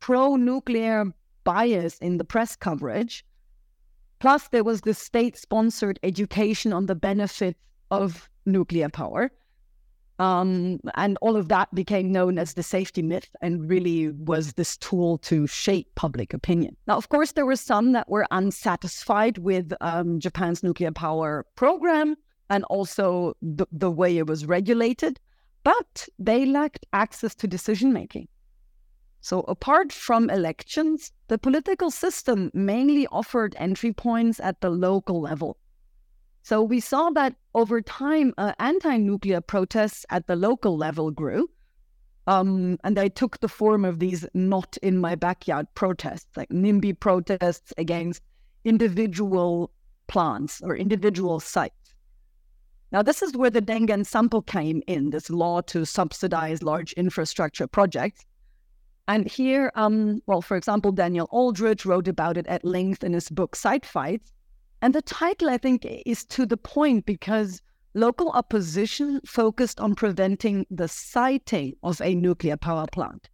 pro 0.00 0.36
nuclear 0.36 1.06
bias 1.44 1.98
in 1.98 2.18
the 2.18 2.24
press 2.24 2.56
coverage. 2.56 3.24
Plus, 4.18 4.48
there 4.48 4.64
was 4.64 4.80
this 4.82 4.98
state 4.98 5.36
sponsored 5.36 5.98
education 6.02 6.72
on 6.72 6.86
the 6.86 6.94
benefits 6.94 7.58
of 7.90 8.28
nuclear 8.46 8.88
power. 8.88 9.30
Um, 10.18 10.80
and 10.96 11.16
all 11.22 11.36
of 11.36 11.48
that 11.48 11.72
became 11.72 12.10
known 12.10 12.38
as 12.38 12.54
the 12.54 12.64
safety 12.64 13.02
myth 13.02 13.30
and 13.40 13.70
really 13.70 14.10
was 14.10 14.54
this 14.54 14.76
tool 14.76 15.18
to 15.18 15.46
shape 15.46 15.94
public 15.94 16.34
opinion. 16.34 16.76
Now, 16.88 16.96
of 16.96 17.08
course, 17.08 17.32
there 17.32 17.46
were 17.46 17.54
some 17.54 17.92
that 17.92 18.08
were 18.08 18.26
unsatisfied 18.32 19.38
with 19.38 19.72
um, 19.80 20.18
Japan's 20.18 20.64
nuclear 20.64 20.90
power 20.90 21.46
program 21.54 22.16
and 22.50 22.64
also 22.64 23.34
the, 23.42 23.66
the 23.72 23.90
way 23.90 24.18
it 24.18 24.26
was 24.26 24.46
regulated, 24.46 25.20
but 25.64 26.08
they 26.18 26.46
lacked 26.46 26.86
access 26.92 27.34
to 27.36 27.46
decision 27.46 27.92
making. 27.92 28.28
So, 29.20 29.40
apart 29.40 29.92
from 29.92 30.30
elections, 30.30 31.12
the 31.26 31.38
political 31.38 31.90
system 31.90 32.50
mainly 32.54 33.06
offered 33.08 33.56
entry 33.58 33.92
points 33.92 34.40
at 34.40 34.60
the 34.60 34.70
local 34.70 35.20
level. 35.20 35.58
So 36.48 36.62
we 36.62 36.80
saw 36.80 37.10
that 37.10 37.34
over 37.54 37.82
time, 37.82 38.32
uh, 38.38 38.54
anti-nuclear 38.58 39.42
protests 39.42 40.06
at 40.08 40.26
the 40.28 40.34
local 40.34 40.78
level 40.78 41.10
grew. 41.10 41.50
Um, 42.26 42.78
and 42.84 42.96
they 42.96 43.10
took 43.10 43.40
the 43.40 43.48
form 43.48 43.84
of 43.84 43.98
these 43.98 44.24
not 44.32 44.78
in 44.82 44.96
my 44.98 45.14
backyard 45.14 45.66
protests, 45.74 46.28
like 46.36 46.48
NIMBY 46.48 47.00
protests 47.00 47.74
against 47.76 48.22
individual 48.64 49.70
plants 50.06 50.62
or 50.62 50.74
individual 50.74 51.38
sites. 51.38 51.74
Now, 52.90 53.02
this 53.02 53.20
is 53.20 53.36
where 53.36 53.50
the 53.50 53.60
Dengen 53.60 54.06
sanpo 54.06 54.44
came 54.44 54.82
in, 54.86 55.10
this 55.10 55.28
law 55.28 55.60
to 55.62 55.84
subsidize 55.84 56.62
large 56.62 56.92
infrastructure 56.94 57.66
projects. 57.66 58.24
And 59.08 59.28
here, 59.28 59.70
um, 59.74 60.22
well, 60.26 60.40
for 60.40 60.56
example, 60.56 60.92
Daniel 60.92 61.28
Aldrich 61.30 61.84
wrote 61.84 62.08
about 62.08 62.36
it 62.36 62.46
at 62.46 62.64
length 62.64 63.04
in 63.04 63.12
his 63.12 63.28
book 63.28 63.56
Site 63.56 63.84
Fights. 63.84 64.32
And 64.80 64.94
the 64.94 65.02
title, 65.02 65.50
I 65.50 65.58
think, 65.58 65.86
is 66.06 66.24
to 66.26 66.46
the 66.46 66.56
point 66.56 67.04
because 67.04 67.60
local 67.94 68.30
opposition 68.30 69.20
focused 69.26 69.80
on 69.80 69.94
preventing 69.94 70.66
the 70.70 70.88
siting 70.88 71.74
of 71.82 72.00
a 72.00 72.14
nuclear 72.14 72.56
power 72.56 72.86
plant. 72.90 73.28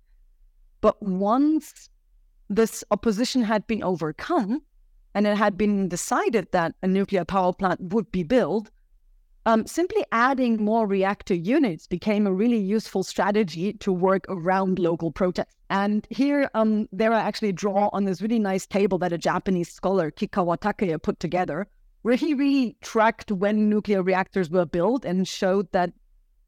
But 0.81 1.01
once 1.03 1.89
this 2.49 2.85
opposition 2.91 3.43
had 3.43 3.67
been 3.67 3.83
overcome 3.83 4.63
and 5.15 5.27
it 5.27 5.37
had 5.37 5.57
been 5.57 5.89
decided 5.89 6.49
that 6.53 6.75
a 6.83 6.89
nuclear 6.89 7.25
power 7.25 7.53
plant 7.53 7.81
would 7.81 8.11
be 8.11 8.23
built, 8.23 8.71
um, 9.47 9.67
simply 9.67 10.05
adding 10.13 10.65
more 10.65 10.87
reactor 10.87 11.35
units 11.35 11.87
became 11.87 12.27
a 12.27 12.33
really 12.33 12.59
useful 12.59 13.03
strategy 13.03 13.75
to 13.75 13.93
work 13.93 14.25
around 14.29 14.79
local 14.79 15.11
protests. 15.13 15.55
And 15.71 16.07
here, 16.11 16.51
um, 16.55 16.89
there 16.93 17.13
I 17.13 17.21
actually 17.21 17.53
draw 17.53 17.91
on 17.93 18.05
this 18.05 18.23
really 18.23 18.39
nice 18.39 18.67
table 18.67 18.99
that 18.99 19.13
a 19.13 19.19
Japanese 19.19 19.71
scholar, 19.71 20.11
Kikkawa 20.11 20.59
Takeo, 20.61 20.99
put 20.99 21.21
together, 21.21 21.67
where 22.03 22.17
he 22.17 22.35
really 22.35 22.77
tracked 22.81 23.33
when 23.33 23.69
nuclear 23.69 24.03
reactors 24.03 24.51
were 24.51 24.67
built 24.67 25.05
and 25.05 25.27
showed 25.27 25.71
that 25.73 25.93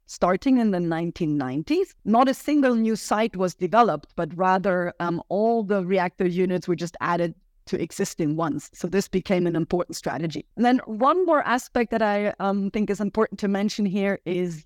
starting 0.06 0.58
in 0.58 0.70
the 0.70 0.78
1990s, 0.78 1.94
not 2.04 2.28
a 2.28 2.34
single 2.34 2.74
new 2.74 2.96
site 2.96 3.36
was 3.36 3.54
developed, 3.54 4.12
but 4.16 4.34
rather 4.36 4.92
um, 5.00 5.20
all 5.28 5.64
the 5.64 5.84
reactor 5.84 6.26
units 6.26 6.68
were 6.68 6.76
just 6.76 6.96
added 7.00 7.34
to 7.66 7.80
existing 7.80 8.36
ones. 8.36 8.70
So 8.72 8.88
this 8.88 9.08
became 9.08 9.46
an 9.46 9.56
important 9.56 9.96
strategy. 9.96 10.46
And 10.56 10.64
then 10.64 10.78
one 10.86 11.24
more 11.26 11.46
aspect 11.46 11.90
that 11.90 12.02
I 12.02 12.32
um, 12.40 12.70
think 12.70 12.90
is 12.90 13.00
important 13.00 13.40
to 13.40 13.48
mention 13.48 13.86
here 13.86 14.18
is 14.24 14.64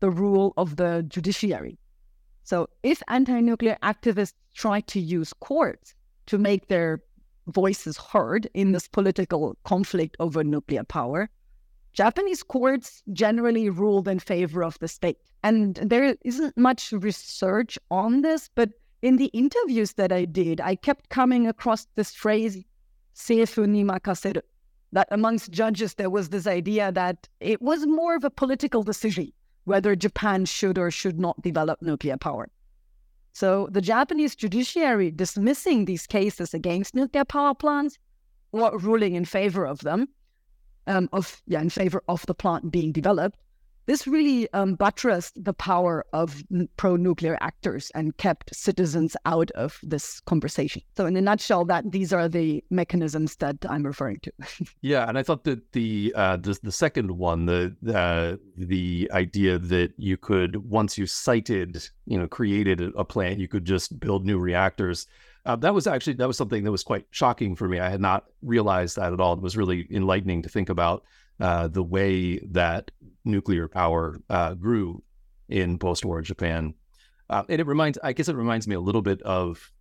the 0.00 0.10
rule 0.10 0.52
of 0.56 0.76
the 0.76 1.04
judiciary. 1.08 1.78
So 2.44 2.68
if 2.82 3.02
anti-nuclear 3.08 3.78
activists 3.82 4.34
try 4.54 4.80
to 4.80 5.00
use 5.00 5.32
courts 5.32 5.94
to 6.26 6.38
make 6.38 6.68
their 6.68 7.02
voices 7.46 7.96
heard 7.96 8.48
in 8.54 8.72
this 8.72 8.88
political 8.88 9.56
conflict 9.64 10.16
over 10.18 10.42
nuclear 10.42 10.84
power, 10.84 11.28
Japanese 11.92 12.42
courts 12.42 13.02
generally 13.12 13.68
ruled 13.68 14.08
in 14.08 14.18
favor 14.18 14.62
of 14.64 14.78
the 14.78 14.88
state. 14.88 15.18
And 15.42 15.76
there 15.76 16.16
isn't 16.24 16.56
much 16.56 16.92
research 16.92 17.78
on 17.90 18.22
this, 18.22 18.48
but 18.54 18.70
in 19.02 19.16
the 19.16 19.26
interviews 19.26 19.94
that 19.94 20.12
I 20.12 20.24
did, 20.24 20.60
I 20.60 20.74
kept 20.74 21.08
coming 21.08 21.46
across 21.46 21.86
this 21.96 22.12
phrase, 22.14 22.64
seifu 23.14 23.66
ni 23.66 23.84
makaseru, 23.84 24.42
that 24.92 25.08
amongst 25.10 25.50
judges, 25.50 25.94
there 25.94 26.10
was 26.10 26.28
this 26.28 26.46
idea 26.46 26.92
that 26.92 27.28
it 27.40 27.62
was 27.62 27.86
more 27.86 28.14
of 28.14 28.24
a 28.24 28.30
political 28.30 28.82
decision 28.82 29.32
whether 29.64 29.94
Japan 29.94 30.44
should 30.44 30.78
or 30.78 30.90
should 30.90 31.20
not 31.20 31.40
develop 31.42 31.80
nuclear 31.82 32.16
power. 32.16 32.48
So 33.32 33.68
the 33.70 33.80
Japanese 33.80 34.34
judiciary 34.34 35.10
dismissing 35.10 35.84
these 35.84 36.06
cases 36.06 36.52
against 36.54 36.94
nuclear 36.94 37.24
power 37.24 37.54
plants 37.54 37.98
or 38.52 38.76
ruling 38.78 39.14
in 39.14 39.24
favor 39.24 39.64
of 39.66 39.80
them, 39.80 40.08
um, 40.86 41.08
of 41.12 41.40
yeah, 41.46 41.60
in 41.60 41.70
favor 41.70 42.02
of 42.08 42.26
the 42.26 42.34
plant 42.34 42.72
being 42.72 42.90
developed, 42.90 43.38
this 43.86 44.06
really 44.06 44.52
um, 44.52 44.74
buttressed 44.74 45.42
the 45.42 45.52
power 45.52 46.04
of 46.12 46.42
pro 46.76 46.96
nuclear 46.96 47.36
actors 47.40 47.90
and 47.94 48.16
kept 48.16 48.54
citizens 48.54 49.16
out 49.26 49.50
of 49.52 49.78
this 49.82 50.20
conversation. 50.20 50.82
So, 50.96 51.06
in 51.06 51.16
a 51.16 51.20
nutshell, 51.20 51.64
that 51.66 51.90
these 51.90 52.12
are 52.12 52.28
the 52.28 52.62
mechanisms 52.70 53.36
that 53.36 53.56
I'm 53.68 53.84
referring 53.84 54.20
to. 54.20 54.32
yeah, 54.80 55.08
and 55.08 55.18
I 55.18 55.22
thought 55.22 55.44
that 55.44 55.72
the 55.72 56.12
uh, 56.16 56.36
the, 56.36 56.58
the 56.62 56.72
second 56.72 57.10
one, 57.10 57.46
the 57.46 57.74
uh, 57.94 58.36
the 58.56 59.10
idea 59.12 59.58
that 59.58 59.92
you 59.96 60.16
could 60.16 60.56
once 60.68 60.98
you 60.98 61.06
sited, 61.06 61.88
you 62.06 62.18
know, 62.18 62.28
created 62.28 62.80
a 62.96 63.04
plant, 63.04 63.38
you 63.38 63.48
could 63.48 63.64
just 63.64 63.98
build 63.98 64.24
new 64.24 64.38
reactors. 64.38 65.06
Uh, 65.46 65.56
that 65.56 65.74
was 65.74 65.86
actually 65.86 66.12
that 66.14 66.28
was 66.28 66.36
something 66.36 66.64
that 66.64 66.70
was 66.70 66.84
quite 66.84 67.06
shocking 67.10 67.56
for 67.56 67.66
me. 67.68 67.80
I 67.80 67.88
had 67.88 68.00
not 68.00 68.26
realized 68.42 68.96
that 68.96 69.12
at 69.12 69.20
all. 69.20 69.32
It 69.32 69.40
was 69.40 69.56
really 69.56 69.86
enlightening 69.90 70.42
to 70.42 70.48
think 70.48 70.68
about 70.68 71.02
uh, 71.40 71.68
the 71.68 71.82
way 71.82 72.38
that 72.50 72.90
nuclear 73.24 73.68
power 73.68 74.20
uh, 74.28 74.54
grew 74.54 75.02
in 75.48 75.78
post-war 75.78 76.22
Japan. 76.22 76.74
Uh, 77.28 77.44
and 77.48 77.60
it 77.60 77.66
reminds, 77.66 77.98
I 78.02 78.12
guess, 78.12 78.28
it 78.28 78.36
reminds 78.36 78.66
me 78.66 78.74
a 78.74 78.80
little 78.80 79.02
bit 79.02 79.22
of 79.22 79.72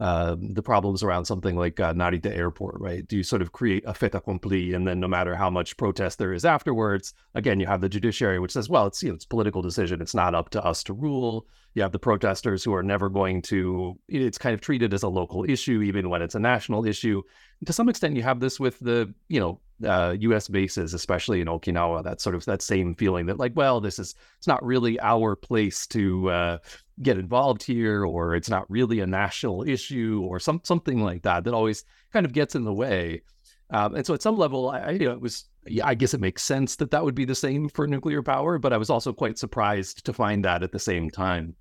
um, 0.00 0.52
the 0.54 0.62
problems 0.62 1.02
around 1.02 1.24
something 1.24 1.56
like 1.56 1.78
uh, 1.78 1.92
Narita 1.92 2.34
Airport, 2.34 2.80
right? 2.80 3.06
Do 3.06 3.16
you 3.16 3.22
sort 3.22 3.42
of 3.42 3.52
create 3.52 3.84
a 3.86 3.94
fait 3.94 4.14
accompli, 4.14 4.74
and 4.74 4.86
then 4.86 4.98
no 4.98 5.06
matter 5.06 5.36
how 5.36 5.50
much 5.50 5.76
protest 5.76 6.18
there 6.18 6.32
is 6.32 6.44
afterwards, 6.44 7.14
again, 7.34 7.60
you 7.60 7.66
have 7.66 7.80
the 7.80 7.88
judiciary, 7.88 8.40
which 8.40 8.52
says, 8.52 8.68
well, 8.68 8.86
it's 8.86 9.02
you 9.02 9.10
know, 9.10 9.14
it's 9.14 9.24
political 9.24 9.62
decision. 9.62 10.02
It's 10.02 10.14
not 10.14 10.34
up 10.34 10.50
to 10.50 10.64
us 10.64 10.82
to 10.84 10.92
rule. 10.92 11.46
You 11.74 11.82
have 11.82 11.92
the 11.92 11.98
protesters 11.98 12.64
who 12.64 12.74
are 12.74 12.82
never 12.82 13.08
going 13.08 13.42
to. 13.42 13.98
It's 14.08 14.38
kind 14.38 14.54
of 14.54 14.60
treated 14.60 14.92
as 14.92 15.04
a 15.04 15.08
local 15.08 15.48
issue, 15.48 15.82
even 15.82 16.10
when 16.10 16.22
it's 16.22 16.34
a 16.34 16.40
national 16.40 16.86
issue. 16.86 17.22
And 17.60 17.66
to 17.66 17.72
some 17.72 17.88
extent, 17.88 18.16
you 18.16 18.22
have 18.24 18.40
this 18.40 18.58
with 18.58 18.78
the 18.80 19.14
you 19.28 19.38
know 19.38 19.60
uh, 19.84 20.16
U.S. 20.20 20.48
bases, 20.48 20.94
especially 20.94 21.40
in 21.40 21.48
Okinawa, 21.48 22.04
that 22.04 22.20
sort 22.20 22.34
of 22.34 22.44
that 22.44 22.62
same 22.62 22.94
feeling 22.94 23.26
that 23.26 23.38
like, 23.38 23.52
well, 23.54 23.80
this 23.80 23.98
is 23.98 24.14
it's 24.38 24.46
not 24.46 24.64
really 24.64 25.00
our 25.00 25.34
place 25.34 25.86
to 25.88 26.30
uh, 26.30 26.58
get 27.02 27.18
involved 27.18 27.62
here, 27.62 28.04
or 28.04 28.34
it's 28.34 28.50
not 28.50 28.70
really 28.70 29.00
a 29.00 29.06
national 29.06 29.68
issue, 29.68 30.22
or 30.24 30.38
some 30.38 30.60
something 30.64 31.02
like 31.02 31.22
that 31.22 31.44
that 31.44 31.54
always 31.54 31.84
kind 32.12 32.26
of 32.26 32.32
gets 32.32 32.54
in 32.54 32.64
the 32.64 32.72
way. 32.72 33.22
Um, 33.70 33.94
and 33.94 34.06
so, 34.06 34.14
at 34.14 34.22
some 34.22 34.36
level, 34.36 34.70
I, 34.70 34.90
you 34.90 35.06
know, 35.06 35.12
it 35.12 35.20
was 35.20 35.46
I 35.82 35.94
guess 35.94 36.14
it 36.14 36.20
makes 36.20 36.42
sense 36.42 36.76
that 36.76 36.90
that 36.90 37.04
would 37.04 37.14
be 37.14 37.24
the 37.24 37.34
same 37.34 37.68
for 37.68 37.86
nuclear 37.86 38.22
power, 38.22 38.58
but 38.58 38.72
I 38.72 38.76
was 38.76 38.90
also 38.90 39.12
quite 39.12 39.38
surprised 39.38 40.04
to 40.04 40.12
find 40.12 40.44
that 40.44 40.62
at 40.62 40.72
the 40.72 40.78
same 40.78 41.10
time. 41.10 41.56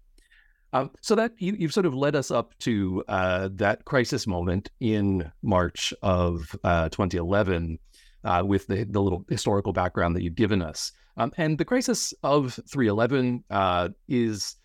Um, 0.73 0.89
so 1.01 1.13
that 1.15 1.33
you, 1.37 1.55
have 1.61 1.73
sort 1.73 1.85
of 1.85 1.93
led 1.93 2.15
us 2.15 2.31
up 2.31 2.57
to 2.59 3.03
uh, 3.07 3.49
that 3.53 3.85
crisis 3.85 4.25
moment 4.25 4.71
in 4.79 5.31
March 5.43 5.93
of 6.01 6.55
uh, 6.63 6.89
2011 6.89 7.77
uh, 8.23 8.43
with 8.45 8.67
the, 8.67 8.83
the 8.83 9.01
little 9.01 9.25
historical 9.29 9.73
background 9.73 10.15
that 10.15 10.23
you've 10.23 10.35
given 10.35 10.61
us. 10.61 10.91
Um, 11.17 11.31
and 11.37 11.57
the 11.57 11.65
crisis 11.65 12.13
of 12.23 12.59
311 12.67 13.43
uh, 13.49 13.89
is 14.07 14.55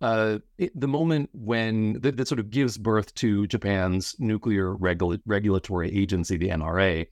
uh, 0.00 0.38
it, 0.58 0.78
the 0.78 0.88
moment 0.88 1.30
when 1.32 1.94
that, 2.00 2.16
that, 2.16 2.28
sort 2.28 2.38
of 2.38 2.50
gives 2.50 2.76
birth 2.76 3.14
to 3.14 3.46
Japan's 3.46 4.14
nuclear 4.18 4.74
regula- 4.74 5.18
regulatory 5.26 5.96
agency, 5.96 6.36
the 6.36 6.50
NRA. 6.50 7.06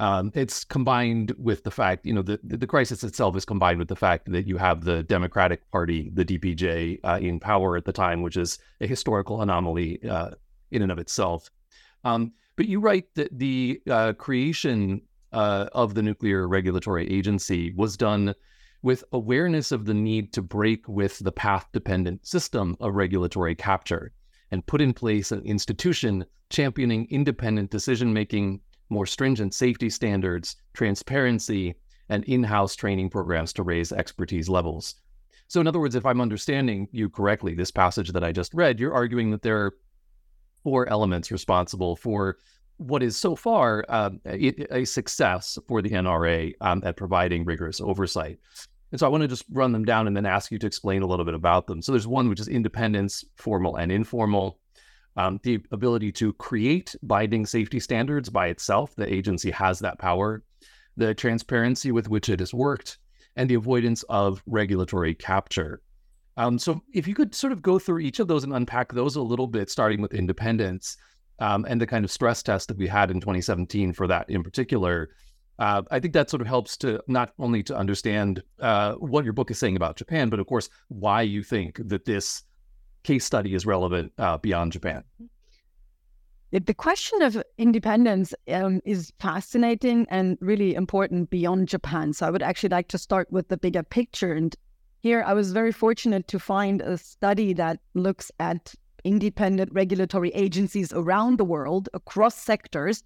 Um, 0.00 0.30
it's 0.34 0.62
combined 0.62 1.34
with 1.36 1.64
the 1.64 1.72
fact, 1.72 2.06
you 2.06 2.12
know, 2.12 2.22
the, 2.22 2.38
the 2.44 2.68
crisis 2.68 3.02
itself 3.02 3.36
is 3.36 3.44
combined 3.44 3.80
with 3.80 3.88
the 3.88 3.96
fact 3.96 4.30
that 4.30 4.46
you 4.46 4.56
have 4.56 4.84
the 4.84 5.02
Democratic 5.02 5.68
Party, 5.72 6.10
the 6.14 6.24
DPJ, 6.24 7.00
uh, 7.02 7.18
in 7.20 7.40
power 7.40 7.76
at 7.76 7.84
the 7.84 7.92
time, 7.92 8.22
which 8.22 8.36
is 8.36 8.60
a 8.80 8.86
historical 8.86 9.42
anomaly 9.42 10.00
uh, 10.08 10.30
in 10.70 10.82
and 10.82 10.92
of 10.92 10.98
itself. 10.98 11.50
Um, 12.04 12.32
but 12.54 12.66
you 12.68 12.78
write 12.78 13.12
that 13.16 13.36
the 13.36 13.82
uh, 13.90 14.12
creation 14.12 15.02
uh, 15.32 15.66
of 15.72 15.94
the 15.94 16.02
Nuclear 16.02 16.48
Regulatory 16.48 17.10
Agency 17.10 17.72
was 17.76 17.96
done 17.96 18.34
with 18.82 19.04
awareness 19.12 19.72
of 19.72 19.84
the 19.84 19.94
need 19.94 20.32
to 20.32 20.42
break 20.42 20.88
with 20.88 21.18
the 21.18 21.32
path 21.32 21.66
dependent 21.72 22.26
system 22.26 22.76
of 22.80 22.94
regulatory 22.94 23.54
capture 23.54 24.12
and 24.50 24.66
put 24.66 24.80
in 24.80 24.94
place 24.94 25.32
an 25.32 25.42
institution 25.42 26.24
championing 26.50 27.06
independent 27.10 27.70
decision 27.70 28.12
making 28.12 28.60
more 28.88 29.06
stringent 29.06 29.52
safety 29.52 29.90
standards, 29.90 30.56
transparency, 30.72 31.74
and 32.08 32.24
in 32.24 32.42
house 32.42 32.74
training 32.74 33.10
programs 33.10 33.52
to 33.52 33.62
raise 33.62 33.92
expertise 33.92 34.48
levels. 34.48 34.94
So, 35.48 35.60
in 35.60 35.66
other 35.66 35.80
words, 35.80 35.94
if 35.94 36.06
I'm 36.06 36.20
understanding 36.20 36.88
you 36.92 37.10
correctly, 37.10 37.54
this 37.54 37.70
passage 37.70 38.12
that 38.12 38.24
I 38.24 38.32
just 38.32 38.54
read, 38.54 38.80
you're 38.80 38.94
arguing 38.94 39.30
that 39.30 39.42
there 39.42 39.58
are 39.58 39.74
four 40.62 40.88
elements 40.88 41.30
responsible 41.30 41.96
for 41.96 42.36
what 42.78 43.02
is 43.02 43.16
so 43.16 43.36
far 43.36 43.84
um, 43.88 44.20
a, 44.24 44.54
a, 44.74 44.84
success 44.84 45.58
for 45.66 45.82
the 45.82 45.90
NRA 45.90 46.54
um, 46.60 46.82
at 46.84 46.96
providing 46.96 47.44
rigorous 47.44 47.80
oversight. 47.80 48.38
And 48.90 48.98
so 48.98 49.06
I 49.06 49.10
want 49.10 49.22
to 49.22 49.28
just 49.28 49.44
run 49.50 49.72
them 49.72 49.84
down 49.84 50.06
and 50.06 50.16
then 50.16 50.24
ask 50.24 50.50
you 50.50 50.58
to 50.58 50.66
explain 50.66 51.02
a 51.02 51.06
little 51.06 51.24
bit 51.24 51.34
about 51.34 51.66
them. 51.66 51.82
So 51.82 51.92
there's 51.92 52.06
one 52.06 52.28
which 52.28 52.40
is 52.40 52.48
independence, 52.48 53.24
formal 53.36 53.76
and 53.76 53.92
informal 53.92 54.58
um, 55.18 55.40
the 55.42 55.60
ability 55.72 56.12
to 56.12 56.32
create 56.34 56.94
binding 57.02 57.44
safety 57.44 57.80
standards 57.80 58.30
by 58.30 58.46
itself. 58.46 58.94
The 58.94 59.12
agency 59.12 59.50
has 59.50 59.80
that 59.80 59.98
power, 59.98 60.44
the 60.96 61.12
transparency 61.12 61.90
with 61.90 62.08
which 62.08 62.28
it 62.28 62.38
has 62.38 62.54
worked, 62.54 62.98
and 63.34 63.50
the 63.50 63.54
avoidance 63.54 64.04
of 64.04 64.42
regulatory 64.46 65.14
capture. 65.14 65.82
Um, 66.36 66.56
so, 66.56 66.80
if 66.94 67.08
you 67.08 67.16
could 67.16 67.34
sort 67.34 67.52
of 67.52 67.62
go 67.62 67.80
through 67.80 67.98
each 67.98 68.20
of 68.20 68.28
those 68.28 68.44
and 68.44 68.54
unpack 68.54 68.92
those 68.92 69.16
a 69.16 69.22
little 69.22 69.48
bit, 69.48 69.70
starting 69.70 70.00
with 70.00 70.14
independence 70.14 70.96
um, 71.38 71.66
and 71.68 71.80
the 71.80 71.86
kind 71.86 72.04
of 72.04 72.10
stress 72.10 72.42
test 72.42 72.68
that 72.68 72.76
we 72.76 72.86
had 72.86 73.10
in 73.10 73.20
2017 73.20 73.92
for 73.92 74.06
that 74.06 74.28
in 74.28 74.42
particular, 74.42 75.10
uh, 75.58 75.82
I 75.90 75.98
think 75.98 76.14
that 76.14 76.30
sort 76.30 76.40
of 76.40 76.46
helps 76.46 76.76
to 76.78 77.02
not 77.08 77.32
only 77.38 77.62
to 77.64 77.76
understand 77.76 78.42
uh, 78.60 78.94
what 78.94 79.24
your 79.24 79.32
book 79.32 79.50
is 79.50 79.58
saying 79.58 79.76
about 79.76 79.96
Japan, 79.96 80.28
but 80.28 80.38
of 80.38 80.46
course 80.46 80.68
why 80.88 81.22
you 81.22 81.42
think 81.42 81.80
that 81.88 82.04
this 82.04 82.42
case 83.02 83.24
study 83.24 83.54
is 83.54 83.66
relevant 83.66 84.12
uh, 84.18 84.38
beyond 84.38 84.72
Japan? 84.72 85.02
The 86.50 86.74
question 86.74 87.20
of 87.20 87.42
independence 87.58 88.32
um, 88.50 88.80
is 88.86 89.12
fascinating 89.18 90.06
and 90.08 90.38
really 90.40 90.74
important 90.74 91.28
beyond 91.28 91.68
Japan. 91.68 92.14
So 92.14 92.26
I 92.26 92.30
would 92.30 92.42
actually 92.42 92.70
like 92.70 92.88
to 92.88 92.98
start 92.98 93.30
with 93.30 93.48
the 93.48 93.58
bigger 93.58 93.82
picture. 93.82 94.32
And 94.32 94.56
here 95.00 95.22
I 95.26 95.34
was 95.34 95.52
very 95.52 95.72
fortunate 95.72 96.26
to 96.28 96.38
find 96.38 96.80
a 96.80 96.96
study 96.96 97.52
that 97.54 97.80
looks 97.92 98.32
at 98.40 98.74
independent 99.04 99.72
regulatory 99.72 100.30
agencies 100.30 100.92
around 100.92 101.38
the 101.38 101.44
world 101.44 101.88
across 101.94 102.34
sectors 102.34 103.02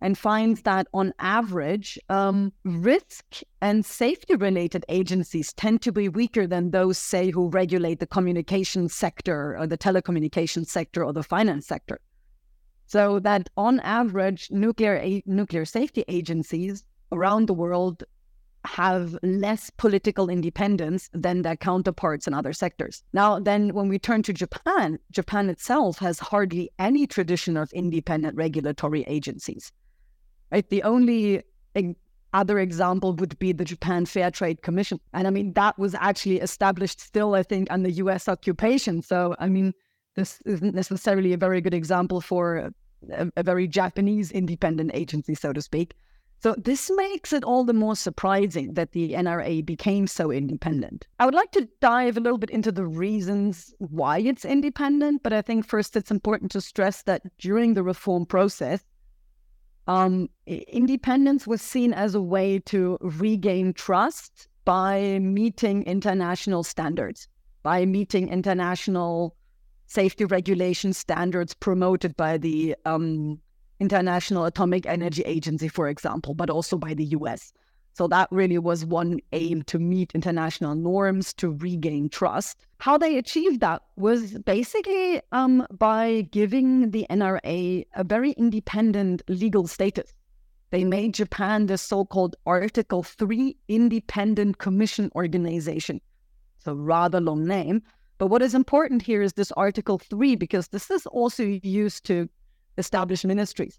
and 0.00 0.18
finds 0.18 0.62
that 0.62 0.86
on 0.92 1.12
average, 1.18 1.98
um, 2.08 2.52
risk 2.64 3.24
and 3.62 3.84
safety 3.84 4.34
related 4.36 4.84
agencies 4.88 5.52
tend 5.54 5.80
to 5.82 5.92
be 5.92 6.08
weaker 6.08 6.46
than 6.46 6.70
those, 6.70 6.98
say, 6.98 7.30
who 7.30 7.48
regulate 7.48 7.98
the 7.98 8.06
communication 8.06 8.88
sector 8.88 9.56
or 9.58 9.66
the 9.66 9.78
telecommunications 9.78 10.66
sector 10.66 11.02
or 11.02 11.12
the 11.12 11.22
finance 11.22 11.66
sector. 11.66 11.98
So 12.86 13.18
that 13.20 13.48
on 13.56 13.80
average, 13.80 14.50
nuclear 14.50 14.96
a- 14.96 15.22
nuclear 15.26 15.64
safety 15.64 16.04
agencies 16.08 16.84
around 17.10 17.46
the 17.46 17.54
world 17.54 18.04
have 18.66 19.16
less 19.22 19.70
political 19.70 20.28
independence 20.28 21.08
than 21.12 21.42
their 21.42 21.56
counterparts 21.56 22.26
in 22.26 22.34
other 22.34 22.52
sectors. 22.52 23.02
Now, 23.12 23.38
then, 23.38 23.74
when 23.74 23.88
we 23.88 23.98
turn 23.98 24.22
to 24.24 24.32
Japan, 24.32 24.98
Japan 25.10 25.48
itself 25.48 25.98
has 25.98 26.18
hardly 26.18 26.70
any 26.78 27.06
tradition 27.06 27.56
of 27.56 27.72
independent 27.72 28.36
regulatory 28.36 29.02
agencies. 29.04 29.72
Right? 30.50 30.68
The 30.68 30.82
only 30.82 31.42
other 32.32 32.58
example 32.58 33.14
would 33.14 33.38
be 33.38 33.52
the 33.52 33.64
Japan 33.64 34.04
Fair 34.04 34.30
Trade 34.30 34.62
Commission. 34.62 35.00
And 35.14 35.26
I 35.26 35.30
mean, 35.30 35.52
that 35.54 35.78
was 35.78 35.94
actually 35.94 36.40
established 36.40 37.00
still, 37.00 37.34
I 37.34 37.42
think, 37.42 37.68
under 37.70 37.88
US 37.88 38.28
occupation. 38.28 39.02
So, 39.02 39.34
I 39.38 39.48
mean, 39.48 39.72
this 40.16 40.40
isn't 40.44 40.74
necessarily 40.74 41.32
a 41.32 41.38
very 41.38 41.60
good 41.60 41.74
example 41.74 42.20
for 42.20 42.70
a, 43.10 43.30
a 43.36 43.42
very 43.42 43.66
Japanese 43.66 44.30
independent 44.30 44.90
agency, 44.94 45.34
so 45.34 45.52
to 45.52 45.62
speak. 45.62 45.94
So, 46.38 46.54
this 46.58 46.90
makes 46.94 47.32
it 47.32 47.44
all 47.44 47.64
the 47.64 47.72
more 47.72 47.96
surprising 47.96 48.74
that 48.74 48.92
the 48.92 49.12
NRA 49.12 49.64
became 49.64 50.06
so 50.06 50.30
independent. 50.30 51.06
I 51.18 51.24
would 51.24 51.34
like 51.34 51.50
to 51.52 51.68
dive 51.80 52.16
a 52.16 52.20
little 52.20 52.38
bit 52.38 52.50
into 52.50 52.70
the 52.70 52.86
reasons 52.86 53.74
why 53.78 54.18
it's 54.18 54.44
independent, 54.44 55.22
but 55.22 55.32
I 55.32 55.42
think 55.42 55.66
first 55.66 55.96
it's 55.96 56.10
important 56.10 56.50
to 56.52 56.60
stress 56.60 57.02
that 57.02 57.22
during 57.38 57.74
the 57.74 57.82
reform 57.82 58.26
process, 58.26 58.84
um, 59.86 60.28
independence 60.46 61.46
was 61.46 61.62
seen 61.62 61.92
as 61.92 62.14
a 62.14 62.20
way 62.20 62.58
to 62.60 62.98
regain 63.00 63.72
trust 63.72 64.48
by 64.64 65.18
meeting 65.20 65.84
international 65.84 66.64
standards, 66.64 67.28
by 67.62 67.86
meeting 67.86 68.28
international 68.28 69.36
safety 69.86 70.24
regulation 70.24 70.92
standards 70.92 71.54
promoted 71.54 72.16
by 72.16 72.36
the 72.36 72.74
um, 72.84 73.40
International 73.80 74.44
Atomic 74.44 74.86
Energy 74.86 75.22
Agency, 75.22 75.68
for 75.68 75.88
example, 75.88 76.34
but 76.34 76.50
also 76.50 76.76
by 76.76 76.94
the 76.94 77.04
US. 77.06 77.52
So 77.96 78.06
that 78.08 78.28
really 78.30 78.58
was 78.58 78.84
one 78.84 79.20
aim 79.32 79.62
to 79.62 79.78
meet 79.78 80.14
international 80.14 80.74
norms 80.74 81.32
to 81.34 81.52
regain 81.52 82.10
trust. 82.10 82.66
How 82.78 82.98
they 82.98 83.16
achieved 83.16 83.60
that 83.60 83.82
was 83.96 84.36
basically 84.44 85.22
um, 85.32 85.66
by 85.70 86.28
giving 86.30 86.90
the 86.90 87.06
NRA 87.08 87.86
a 87.94 88.04
very 88.04 88.32
independent 88.32 89.22
legal 89.28 89.66
status. 89.66 90.12
They 90.70 90.84
made 90.84 91.14
Japan 91.14 91.66
the 91.66 91.78
so 91.78 92.04
called 92.04 92.36
Article 92.44 93.02
3 93.02 93.56
Independent 93.68 94.58
Commission 94.58 95.10
Organization. 95.14 96.02
It's 96.58 96.66
a 96.66 96.74
rather 96.74 97.18
long 97.18 97.46
name. 97.46 97.82
But 98.18 98.26
what 98.26 98.42
is 98.42 98.54
important 98.54 99.00
here 99.00 99.22
is 99.22 99.34
this 99.34 99.52
Article 99.52 99.98
3, 99.98 100.36
because 100.36 100.68
this 100.68 100.90
is 100.90 101.06
also 101.06 101.44
used 101.44 102.04
to 102.06 102.28
establish 102.78 103.24
ministries. 103.24 103.78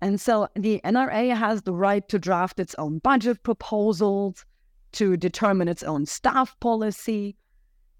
And 0.00 0.20
so 0.20 0.48
the 0.54 0.80
NRA 0.84 1.36
has 1.36 1.62
the 1.62 1.74
right 1.74 2.08
to 2.08 2.18
draft 2.18 2.58
its 2.58 2.74
own 2.76 2.98
budget 2.98 3.42
proposals, 3.42 4.44
to 4.92 5.16
determine 5.16 5.68
its 5.68 5.82
own 5.82 6.06
staff 6.06 6.58
policy, 6.60 7.36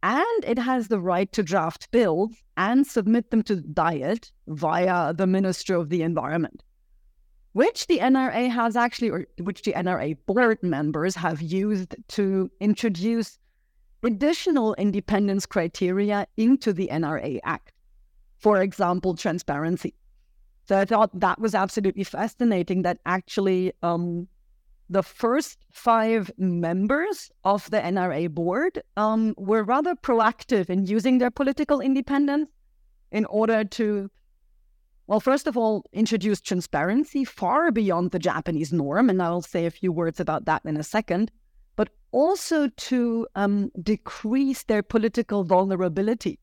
and 0.03 0.45
it 0.45 0.59
has 0.59 0.89
the 0.89 0.99
right 0.99 1.31
to 1.33 1.43
draft 1.43 1.91
bills 1.91 2.35
and 2.57 2.87
submit 2.87 3.31
them 3.31 3.43
to 3.43 3.57
the 3.57 3.69
Diet 3.69 4.33
via 4.49 5.13
the 5.13 5.27
Minister 5.27 5.77
of 5.77 5.91
the 5.91 6.03
Environment, 6.03 6.63
which 7.53 7.87
the 7.87 7.99
NRA 7.99 8.51
has 8.51 8.77
actually, 8.77 9.11
or 9.11 9.27
which 9.39 9.63
the 9.63 9.75
NRA 9.75 10.17
board 10.27 10.63
members 10.63 11.15
have 11.15 11.43
used 11.43 11.95
to 12.09 12.51
introduce 12.61 13.39
additional 14.03 14.75
independence 14.75 15.45
criteria 15.45 16.27
into 16.39 16.73
the 16.73 16.89
NRA 16.91 17.39
Act. 17.45 17.73
For 18.39 18.63
example, 18.63 19.15
transparency. 19.15 19.95
So 20.71 20.79
I 20.79 20.85
thought 20.85 21.11
that 21.19 21.41
was 21.41 21.57
absolutely 21.57 22.05
fascinating 22.05 22.83
that 22.83 22.99
actually 23.05 23.73
um, 23.83 24.29
the 24.89 25.03
first 25.03 25.59
five 25.73 26.31
members 26.39 27.29
of 27.43 27.69
the 27.73 27.79
NRA 27.79 28.31
board 28.31 28.81
um, 28.97 29.35
were 29.37 29.65
rather 29.65 29.97
proactive 29.97 30.71
in 30.71 30.87
using 30.87 31.19
their 31.19 31.33
political 31.33 31.81
independence 31.81 32.49
in 33.11 33.25
order 33.25 33.65
to, 33.65 34.09
well, 35.09 35.19
first 35.19 35.49
of 35.49 35.57
all, 35.57 35.87
introduce 35.93 36.41
transparency 36.41 37.25
far 37.25 37.73
beyond 37.73 38.13
the 38.13 38.21
Japanese 38.21 38.73
norm. 38.73 39.11
And 39.11 39.21
I'll 39.21 39.43
say 39.43 39.67
a 39.67 39.73
few 39.73 39.91
words 39.91 40.21
about 40.21 40.45
that 40.45 40.63
in 40.65 40.77
a 40.77 40.85
second, 40.85 41.33
but 41.75 41.89
also 42.13 42.69
to 42.69 43.27
um, 43.35 43.73
decrease 43.83 44.63
their 44.63 44.85
political 44.85 45.43
vulnerability. 45.43 46.39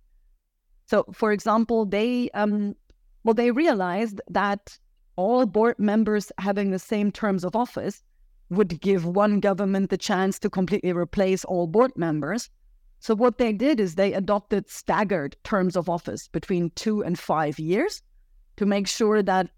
So, 0.86 1.06
for 1.14 1.32
example, 1.32 1.86
they 1.86 2.30
um, 2.34 2.76
well, 3.24 3.34
they 3.34 3.52
realized 3.52 4.22
that 4.30 4.78
all 5.16 5.46
board 5.46 5.78
members 5.80 6.32
having 6.38 6.72
the 6.72 6.80
same 6.80 7.12
terms 7.12 7.44
of 7.44 7.56
office 7.56 8.04
would 8.50 8.80
give 8.80 9.06
one 9.06 9.40
government 9.40 9.90
the 9.90 9.98
chance 9.98 10.40
to 10.40 10.50
completely 10.50 10.94
replace 10.94 11.44
all 11.44 11.68
board 11.68 11.92
members. 11.98 12.50
So, 13.00 13.16
what 13.16 13.38
they 13.38 13.52
did 13.54 13.80
is 13.80 13.96
they 13.96 14.14
adopted 14.14 14.70
staggered 14.70 15.36
terms 15.44 15.76
of 15.76 15.90
office 15.90 16.28
between 16.28 16.72
two 16.72 17.04
and 17.04 17.20
five 17.20 17.60
years 17.60 18.02
to 18.56 18.66
make 18.66 18.88
sure 18.88 19.22
that 19.22 19.50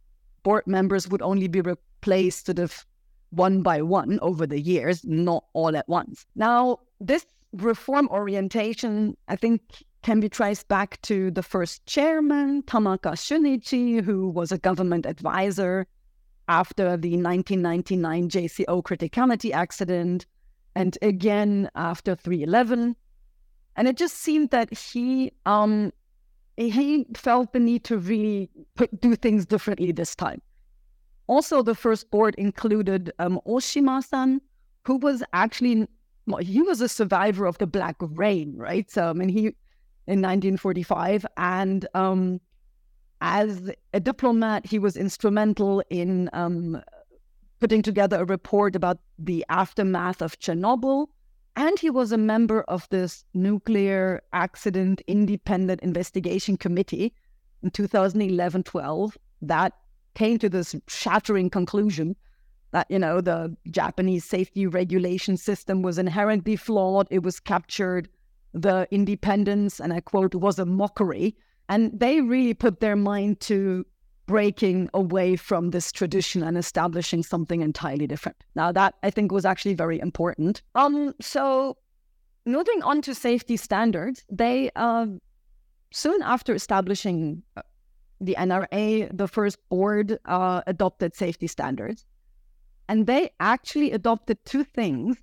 board 0.43 0.65
members 0.65 1.08
would 1.08 1.22
only 1.22 1.48
be 1.48 1.62
replaced 1.62 2.48
sort 2.48 2.60
of 2.60 2.86
one 3.30 3.62
by 3.62 3.82
one 3.82 4.19
over 4.22 4.48
the 4.48 4.60
years, 4.60 5.06
not 5.06 5.45
all 5.54 5.76
at 5.76 5.88
once. 5.88 6.26
Now, 6.36 6.80
this 7.00 7.26
reform 7.54 8.08
orientation, 8.10 9.15
I 9.28 9.36
think, 9.36 9.62
can 10.10 10.19
be 10.19 10.28
traced 10.28 10.67
back 10.67 11.00
to 11.04 11.30
the 11.30 11.43
first 11.43 11.86
chairman, 11.86 12.63
Tanaka 12.63 13.10
Shunichi, 13.10 14.04
who 14.04 14.28
was 14.28 14.52
a 14.52 14.58
government 14.58 15.06
advisor 15.06 15.86
after 16.48 16.98
the 16.98 17.12
1999 17.12 18.28
JCO 18.28 18.82
criticality 18.82 19.52
accident, 19.52 20.26
and 20.74 20.98
again 21.04 21.69
after 21.76 22.15
311. 22.15 22.95
And 23.76 23.88
it 23.88 23.98
just 23.98 24.17
seemed 24.17 24.50
that 24.50 24.76
he 24.76 25.32
um, 25.45 25.93
he 26.58 27.06
felt 27.13 27.54
the 27.54 27.60
need 27.60 27.84
to 27.84 28.00
really 28.00 28.50
put, 28.74 28.89
do 29.00 29.15
things 29.15 29.45
differently 29.45 29.91
this 29.91 30.15
time. 30.15 30.41
Also, 31.28 31.62
the 31.62 31.76
first 31.76 32.10
board 32.10 32.34
included 32.39 33.12
um, 33.19 33.39
Oshima-san, 33.45 34.41
who 34.88 34.98
was 34.98 35.22
actually 35.34 35.88
well, 36.26 36.41
he 36.41 36.63
was 36.63 36.82
a 36.82 36.89
survivor 36.89 37.45
of 37.45 37.60
the 37.60 37.67
Black 37.67 37.98
Rain, 38.00 38.56
right? 38.58 38.89
So 38.89 39.12
I 39.12 39.13
mean, 39.13 39.30
he 39.30 39.54
in 40.10 40.22
1945, 40.22 41.24
and 41.38 41.88
um, 41.93 42.41
as 43.22 43.72
a 43.93 44.00
diplomat, 44.00 44.65
he 44.65 44.80
was 44.80 44.98
instrumental 44.98 45.84
in 45.91 46.30
um, 46.34 46.82
putting 47.60 47.84
together 47.84 48.22
a 48.22 48.26
report 48.26 48.76
about 48.76 48.98
the 49.19 49.45
aftermath 49.50 50.22
of 50.22 50.39
Chernobyl. 50.39 51.08
And 51.56 51.78
he 51.78 51.91
was 51.91 52.12
a 52.12 52.17
member 52.17 52.62
of 52.63 52.89
this 52.89 53.24
nuclear 53.36 54.24
accident 54.34 55.02
independent 55.08 55.82
investigation 55.82 56.58
committee 56.58 57.13
in 57.62 57.69
2011 57.69 58.63
12 58.63 59.17
that 59.43 59.74
came 60.15 60.39
to 60.39 60.50
this 60.50 60.76
shattering 60.88 61.50
conclusion 61.50 62.15
that, 62.72 62.89
you 62.89 63.00
know, 63.00 63.22
the 63.22 63.56
Japanese 63.69 64.26
safety 64.26 64.65
regulation 64.65 65.38
system 65.38 65.82
was 65.82 65.98
inherently 65.98 66.56
flawed. 66.56 67.08
It 67.10 67.24
was 67.24 67.39
captured. 67.39 68.10
The 68.53 68.88
independence, 68.91 69.79
and 69.79 69.93
I 69.93 69.99
quote, 69.99 70.35
was 70.35 70.59
a 70.59 70.65
mockery 70.65 71.35
and 71.69 71.97
they 71.97 72.19
really 72.19 72.55
put 72.55 72.79
their 72.79 72.95
mind 72.95 73.39
to 73.41 73.85
breaking 74.25 74.89
away 74.93 75.35
from 75.35 75.69
this 75.69 75.91
tradition 75.91 76.43
and 76.43 76.57
establishing 76.57 77.23
something 77.23 77.62
entirely 77.62 78.07
different. 78.07 78.38
Now, 78.55 78.71
that 78.71 78.95
I 79.03 79.12
think 79.12 79.31
was 79.31 79.45
actually 79.45 79.75
very 79.75 79.99
important. 79.99 80.62
Um, 80.75 81.13
so, 81.21 81.77
moving 82.45 82.81
on 82.83 83.01
to 83.03 83.15
safety 83.15 83.55
standards, 83.55 84.25
they 84.29 84.71
uh, 84.75 85.07
soon 85.91 86.21
after 86.23 86.53
establishing 86.53 87.43
uh, 87.55 87.62
the 88.19 88.35
NRA, 88.38 89.15
the 89.15 89.27
first 89.27 89.57
board 89.69 90.19
uh, 90.25 90.62
adopted 90.67 91.15
safety 91.15 91.47
standards, 91.47 92.05
and 92.88 93.05
they 93.05 93.29
actually 93.39 93.91
adopted 93.91 94.43
two 94.45 94.63
things 94.63 95.17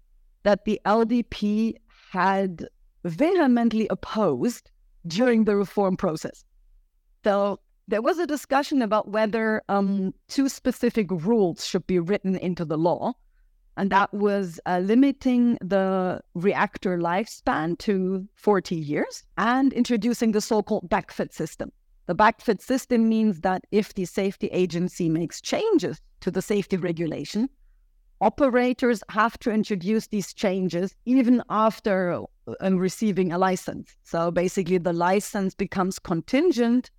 that 0.44 0.64
the 0.64 0.80
LDP 0.84 1.74
had 2.12 2.68
vehemently 3.09 3.87
opposed 3.88 4.71
during 5.07 5.45
the 5.45 5.57
reform 5.57 5.97
process. 5.97 6.45
So 7.25 7.61
there 7.88 8.03
was 8.03 8.19
a 8.19 8.27
discussion 8.27 8.83
about 8.83 9.09
whether 9.09 9.62
um, 9.69 10.12
two 10.29 10.49
specific 10.49 11.11
rules 11.11 11.64
should 11.64 11.87
be 11.87 11.99
written 11.99 12.37
into 12.37 12.64
the 12.64 12.77
law, 12.77 13.14
and 13.77 13.90
that 13.90 14.12
was 14.12 14.59
uh, 14.66 14.81
limiting 14.83 15.59
the 15.61 16.21
reactor 16.35 16.99
lifespan 16.99 17.79
to 17.79 18.27
40 18.35 18.75
years 18.75 19.23
and 19.37 19.73
introducing 19.73 20.33
the 20.33 20.40
so 20.40 20.62
called 20.62 20.88
backfit 20.88 21.33
system. 21.33 21.71
The 22.07 22.14
backfit 22.14 22.61
system 22.61 23.09
means 23.09 23.40
that 23.40 23.64
if 23.73 23.95
the 23.95 24.05
safety 24.05 24.47
agency 24.49 25.09
makes 25.09 25.40
changes 25.40 26.01
to 26.21 26.31
the 26.31 26.42
safety 26.42 26.77
regulation, 26.77 27.49
operators 28.20 29.02
have 29.11 29.38
to 29.40 29.50
introduce 29.50 30.07
these 30.07 30.33
changes 30.33 30.94
even 31.05 31.42
after 31.50 32.22
um, 32.61 32.76
receiving 32.76 33.33
a 33.33 33.38
license. 33.38 33.96
So 34.05 34.31
basically, 34.31 34.79
the 34.79 34.92
license 34.92 35.55
becomes 35.55 35.98
contingent 35.98 36.90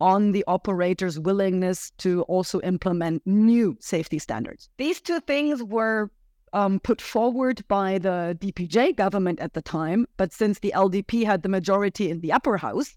on 0.00 0.32
the 0.32 0.44
operator's 0.48 1.18
willingness 1.18 1.92
to 1.98 2.22
also 2.22 2.60
implement 2.62 3.22
new 3.24 3.76
safety 3.80 4.18
standards. 4.18 4.68
These 4.76 5.00
two 5.00 5.20
things 5.20 5.62
were 5.62 6.10
um, 6.52 6.80
put 6.80 7.00
forward 7.00 7.62
by 7.68 7.98
the 7.98 8.36
DPJ 8.40 8.96
government 8.96 9.40
at 9.40 9.54
the 9.54 9.62
time, 9.62 10.06
but 10.16 10.32
since 10.32 10.58
the 10.58 10.72
LDP 10.74 11.24
had 11.24 11.42
the 11.42 11.48
majority 11.48 12.10
in 12.10 12.20
the 12.20 12.32
upper 12.32 12.56
house, 12.56 12.96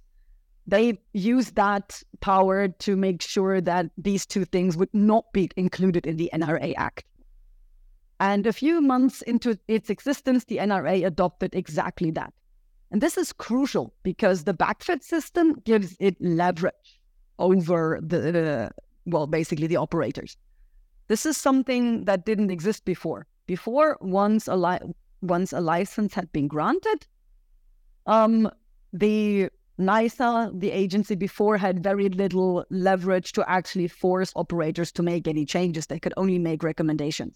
they 0.67 0.99
used 1.13 1.55
that 1.55 2.01
power 2.21 2.67
to 2.67 2.95
make 2.95 3.21
sure 3.21 3.61
that 3.61 3.91
these 3.97 4.25
two 4.25 4.45
things 4.45 4.75
would 4.75 4.93
not 4.93 5.31
be 5.31 5.49
included 5.55 6.07
in 6.07 6.17
the 6.17 6.29
NRA 6.33 6.73
Act. 6.75 7.05
And 8.19 8.47
a 8.47 8.53
few 8.53 8.81
months 8.81 9.21
into 9.23 9.59
its 9.67 9.89
existence, 9.89 10.45
the 10.45 10.57
NRA 10.57 11.05
adopted 11.05 11.53
exactly 11.53 12.11
that. 12.11 12.33
And 12.91 13.01
this 13.01 13.17
is 13.17 13.33
crucial 13.33 13.93
because 14.03 14.43
the 14.43 14.53
backfit 14.53 15.03
system 15.03 15.59
gives 15.65 15.97
it 15.99 16.15
leverage 16.21 17.01
over 17.39 17.99
the, 18.01 18.71
well, 19.05 19.27
basically 19.27 19.67
the 19.67 19.75
operators. 19.75 20.37
This 21.07 21.25
is 21.25 21.35
something 21.37 22.05
that 22.05 22.25
didn't 22.25 22.51
exist 22.51 22.85
before. 22.85 23.27
Before, 23.47 23.97
once 24.01 24.47
a, 24.47 24.55
li- 24.55 24.93
once 25.21 25.51
a 25.51 25.59
license 25.59 26.13
had 26.13 26.31
been 26.31 26.47
granted, 26.47 27.05
um, 28.05 28.49
the 28.93 29.49
NISA, 29.77 30.51
the 30.53 30.71
agency 30.71 31.15
before, 31.15 31.57
had 31.57 31.83
very 31.83 32.07
little 32.09 32.65
leverage 32.69 33.33
to 33.33 33.47
actually 33.49 33.89
force 33.89 34.31
operators 34.35 34.91
to 34.93 35.03
make 35.03 35.27
any 35.27 35.45
changes. 35.45 35.87
They 35.87 35.99
could 35.99 36.13
only 36.15 36.39
make 36.39 36.63
recommendations. 36.63 37.35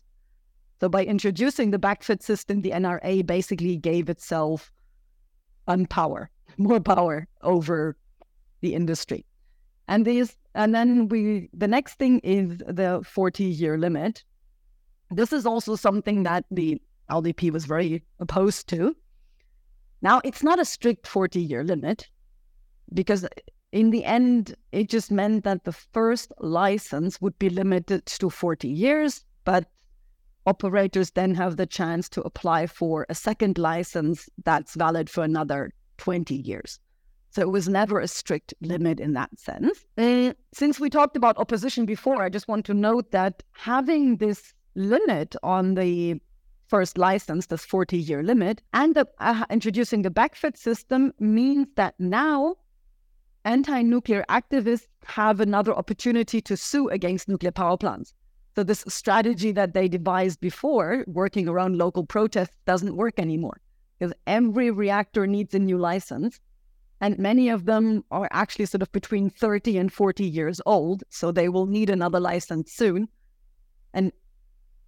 So 0.79 0.87
by 0.87 1.03
introducing 1.03 1.71
the 1.71 1.79
backfit 1.79 2.23
system, 2.23 2.61
the 2.61 2.71
NRA 2.71 3.25
basically 3.25 3.75
gave 3.77 4.09
itself 4.09 4.71
um, 5.67 5.85
more 6.57 6.79
power 6.79 7.27
over 7.41 7.97
the 8.61 8.73
industry. 8.73 9.25
And 9.87 10.05
these, 10.05 10.35
and 10.55 10.73
then 10.73 11.09
we, 11.09 11.49
the 11.53 11.67
next 11.67 11.95
thing 11.95 12.19
is 12.19 12.59
the 12.59 13.01
40 13.05 13.43
year 13.43 13.77
limit. 13.77 14.23
This 15.11 15.33
is 15.33 15.45
also 15.45 15.75
something 15.75 16.23
that 16.23 16.45
the 16.51 16.81
LDP 17.09 17.51
was 17.51 17.65
very 17.65 18.03
opposed 18.19 18.69
to. 18.69 18.95
Now, 20.01 20.21
it's 20.23 20.43
not 20.43 20.59
a 20.59 20.65
strict 20.65 21.07
40 21.07 21.41
year 21.41 21.63
limit 21.63 22.07
because 22.93 23.27
in 23.71 23.89
the 23.89 24.05
end, 24.05 24.55
it 24.71 24.89
just 24.89 25.11
meant 25.11 25.43
that 25.43 25.63
the 25.63 25.71
first 25.71 26.31
license 26.39 27.19
would 27.21 27.37
be 27.37 27.49
limited 27.49 28.05
to 28.05 28.29
40 28.29 28.67
years, 28.67 29.25
but 29.43 29.65
operators 30.45 31.11
then 31.11 31.35
have 31.35 31.57
the 31.57 31.65
chance 31.65 32.09
to 32.09 32.21
apply 32.21 32.67
for 32.67 33.05
a 33.09 33.15
second 33.15 33.57
license 33.57 34.29
that's 34.43 34.75
valid 34.75 35.09
for 35.09 35.23
another 35.23 35.71
20 35.97 36.35
years. 36.35 36.79
So 37.31 37.41
it 37.41 37.51
was 37.51 37.69
never 37.69 37.99
a 37.99 38.07
strict 38.07 38.53
limit 38.61 38.99
in 38.99 39.13
that 39.13 39.29
sense. 39.37 39.85
Since 40.51 40.79
we 40.79 40.89
talked 40.89 41.15
about 41.15 41.37
opposition 41.37 41.85
before, 41.85 42.23
I 42.23 42.29
just 42.29 42.47
want 42.47 42.65
to 42.65 42.73
note 42.73 43.11
that 43.11 43.43
having 43.51 44.17
this 44.17 44.53
limit 44.75 45.35
on 45.43 45.75
the 45.75 46.19
first 46.67 46.97
license, 46.97 47.47
this 47.47 47.65
40 47.65 47.97
year 47.97 48.23
limit, 48.23 48.61
and 48.73 48.95
the, 48.95 49.07
uh, 49.19 49.45
introducing 49.49 50.01
the 50.01 50.09
backfit 50.09 50.57
system 50.57 51.13
means 51.19 51.67
that 51.75 51.95
now 51.99 52.55
anti 53.45 53.81
nuclear 53.81 54.23
activists 54.29 54.87
have 55.05 55.39
another 55.39 55.73
opportunity 55.73 56.41
to 56.41 56.55
sue 56.57 56.89
against 56.89 57.27
nuclear 57.27 57.51
power 57.51 57.77
plants. 57.77 58.13
So 58.59 58.63
this 58.63 58.83
strategy 58.89 59.53
that 59.53 59.73
they 59.73 59.87
devised 59.87 60.41
before, 60.41 61.05
working 61.07 61.47
around 61.47 61.77
local 61.77 62.05
protests, 62.05 62.57
doesn't 62.65 62.97
work 62.97 63.17
anymore 63.17 63.61
because 63.97 64.13
every 64.27 64.69
reactor 64.69 65.25
needs 65.25 65.55
a 65.55 65.59
new 65.59 65.77
license. 65.77 66.41
And 66.99 67.17
many 67.17 67.47
of 67.47 67.63
them 67.63 68.03
are 68.11 68.27
actually 68.33 68.65
sort 68.65 68.81
of 68.81 68.91
between 68.91 69.29
30 69.29 69.77
and 69.77 69.93
40 69.93 70.25
years 70.25 70.59
old. 70.65 71.05
So 71.09 71.31
they 71.31 71.47
will 71.47 71.67
need 71.67 71.89
another 71.89 72.19
license 72.19 72.73
soon. 72.73 73.07
And 73.93 74.11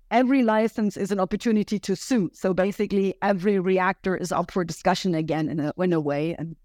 every 0.10 0.44
license 0.44 0.98
is 0.98 1.14
an 1.14 1.22
opportunity 1.22 1.80
to 1.80 1.96
sue. 1.96 2.30
So 2.34 2.54
basically, 2.54 3.16
every 3.22 3.58
reactor 3.58 4.18
is 4.18 4.34
up 4.34 4.52
for 4.52 4.66
discussion 4.66 5.16
again 5.16 5.48
in 5.48 5.62
a, 5.62 5.74
in 5.78 5.94
a 5.94 6.02
way. 6.02 6.36
And 6.38 6.58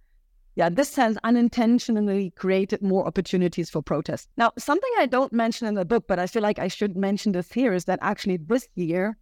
yeah, 0.57 0.71
this 0.71 0.97
has 0.97 1.19
unintentionally 1.23 2.31
created 2.31 2.81
more 2.81 3.07
opportunities 3.07 3.69
for 3.69 3.83
protest. 3.83 4.31
Now, 4.39 4.53
something 4.57 4.91
I 4.99 5.05
don't 5.05 5.33
mention 5.33 5.69
in 5.69 5.75
the 5.75 5.85
book, 5.85 6.07
but 6.09 6.19
I 6.19 6.27
feel 6.27 6.43
like 6.43 6.59
I 6.59 6.69
should 6.69 6.97
mention 6.97 7.33
this 7.33 7.53
here, 7.53 7.75
is 7.75 7.85
that 7.85 7.99
actually 8.01 8.39
this 8.39 8.67
year, 8.75 9.19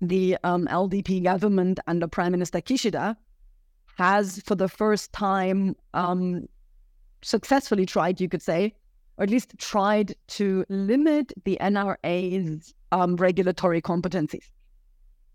the 0.00 0.36
um, 0.42 0.66
LDP 0.66 1.22
government 1.22 1.78
under 1.86 2.08
Prime 2.08 2.32
Minister 2.32 2.60
Kishida 2.60 3.16
has, 3.98 4.42
for 4.46 4.56
the 4.56 4.68
first 4.68 5.12
time, 5.12 5.76
um, 5.94 6.48
successfully 7.22 7.86
tried, 7.86 8.20
you 8.20 8.28
could 8.28 8.42
say, 8.42 8.74
or 9.16 9.24
at 9.24 9.30
least 9.30 9.56
tried 9.58 10.16
to 10.26 10.64
limit 10.68 11.32
the 11.44 11.56
NRA's 11.60 12.74
um, 12.90 13.14
regulatory 13.14 13.80
competencies. 13.80 14.50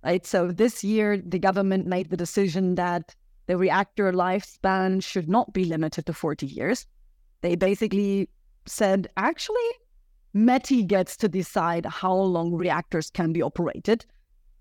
Right. 0.03 0.25
So 0.25 0.51
this 0.51 0.83
year, 0.83 1.17
the 1.17 1.39
government 1.39 1.87
made 1.87 2.09
the 2.09 2.17
decision 2.17 2.75
that 2.75 3.15
the 3.47 3.57
reactor 3.57 4.11
lifespan 4.11 5.03
should 5.03 5.29
not 5.29 5.53
be 5.53 5.65
limited 5.65 6.05
to 6.05 6.13
40 6.13 6.45
years. 6.45 6.85
They 7.41 7.55
basically 7.55 8.29
said, 8.65 9.07
actually, 9.17 9.69
METI 10.35 10.87
gets 10.87 11.17
to 11.17 11.27
decide 11.27 11.85
how 11.85 12.15
long 12.15 12.53
reactors 12.53 13.09
can 13.09 13.33
be 13.33 13.41
operated. 13.41 14.05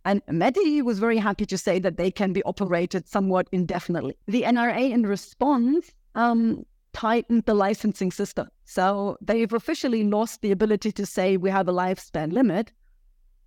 And 0.04 0.24
METI 0.26 0.82
was 0.82 0.98
very 0.98 1.18
happy 1.18 1.46
to 1.46 1.56
say 1.56 1.78
that 1.78 1.96
they 1.96 2.10
can 2.10 2.32
be 2.32 2.42
operated 2.42 3.08
somewhat 3.08 3.48
indefinitely. 3.52 4.16
The 4.26 4.42
NRA, 4.42 4.90
in 4.90 5.04
response, 5.04 5.92
um, 6.14 6.66
tightened 6.92 7.44
the 7.44 7.54
licensing 7.54 8.10
system. 8.10 8.48
So 8.64 9.16
they've 9.20 9.52
officially 9.52 10.04
lost 10.04 10.42
the 10.42 10.50
ability 10.50 10.92
to 10.92 11.06
say 11.06 11.36
we 11.36 11.50
have 11.50 11.68
a 11.68 11.72
lifespan 11.72 12.32
limit. 12.32 12.72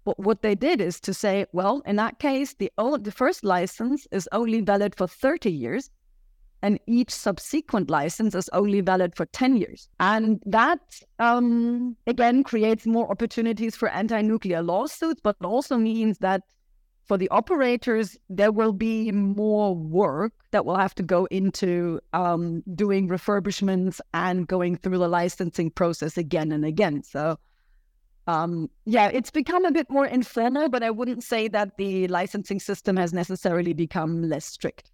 But 0.06 0.20
what 0.20 0.44
they 0.44 0.54
did 0.54 0.80
is 0.80 1.00
to 1.02 1.14
say, 1.14 1.48
well, 1.52 1.82
in 1.86 1.96
that 1.96 2.20
case, 2.20 2.54
the, 2.54 2.72
old, 2.78 3.04
the 3.04 3.12
first 3.12 3.44
license 3.44 4.08
is 4.12 4.30
only 4.32 4.62
valid 4.62 4.96
for 4.96 5.08
30 5.08 5.52
years, 5.52 5.90
and 6.62 6.80
each 6.88 7.10
subsequent 7.12 7.90
license 7.90 8.36
is 8.36 8.48
only 8.54 8.82
valid 8.82 9.16
for 9.16 9.26
10 9.26 9.58
years. 9.58 9.90
And 10.00 10.42
that, 10.46 10.80
um, 11.18 11.98
again, 12.06 12.44
creates 12.44 12.86
more 12.86 13.10
opportunities 13.10 13.76
for 13.76 13.90
anti 13.90 14.22
nuclear 14.22 14.62
lawsuits, 14.62 15.22
but 15.22 15.36
also 15.44 15.78
means 15.78 16.20
that 16.20 16.44
for 17.08 17.18
the 17.18 17.30
operators, 17.30 18.18
there 18.30 18.52
will 18.52 18.74
be 18.74 19.12
more 19.12 19.76
work 19.76 20.34
that 20.52 20.66
will 20.66 20.78
have 20.78 20.96
to 20.96 21.04
go 21.04 21.26
into 21.26 22.00
um, 22.14 22.64
doing 22.74 23.08
refurbishments 23.08 24.00
and 24.14 24.48
going 24.48 24.76
through 24.76 24.98
the 24.98 25.08
licensing 25.08 25.70
process 25.70 26.18
again 26.18 26.52
and 26.52 26.66
again. 26.66 27.04
So, 27.04 27.38
um, 28.28 28.70
yeah, 28.86 29.08
it's 29.08 29.32
become 29.32 29.66
a 29.66 29.72
bit 29.72 29.90
more 29.90 30.06
informal, 30.06 30.70
but 30.70 30.84
I 30.84 30.90
wouldn't 30.90 31.24
say 31.24 31.48
that 31.50 31.78
the 31.78 32.08
licensing 32.08 32.60
system 32.60 32.98
has 32.98 33.14
necessarily 33.14 33.74
become 33.74 34.24
less 34.24 34.46
strict. 34.46 34.92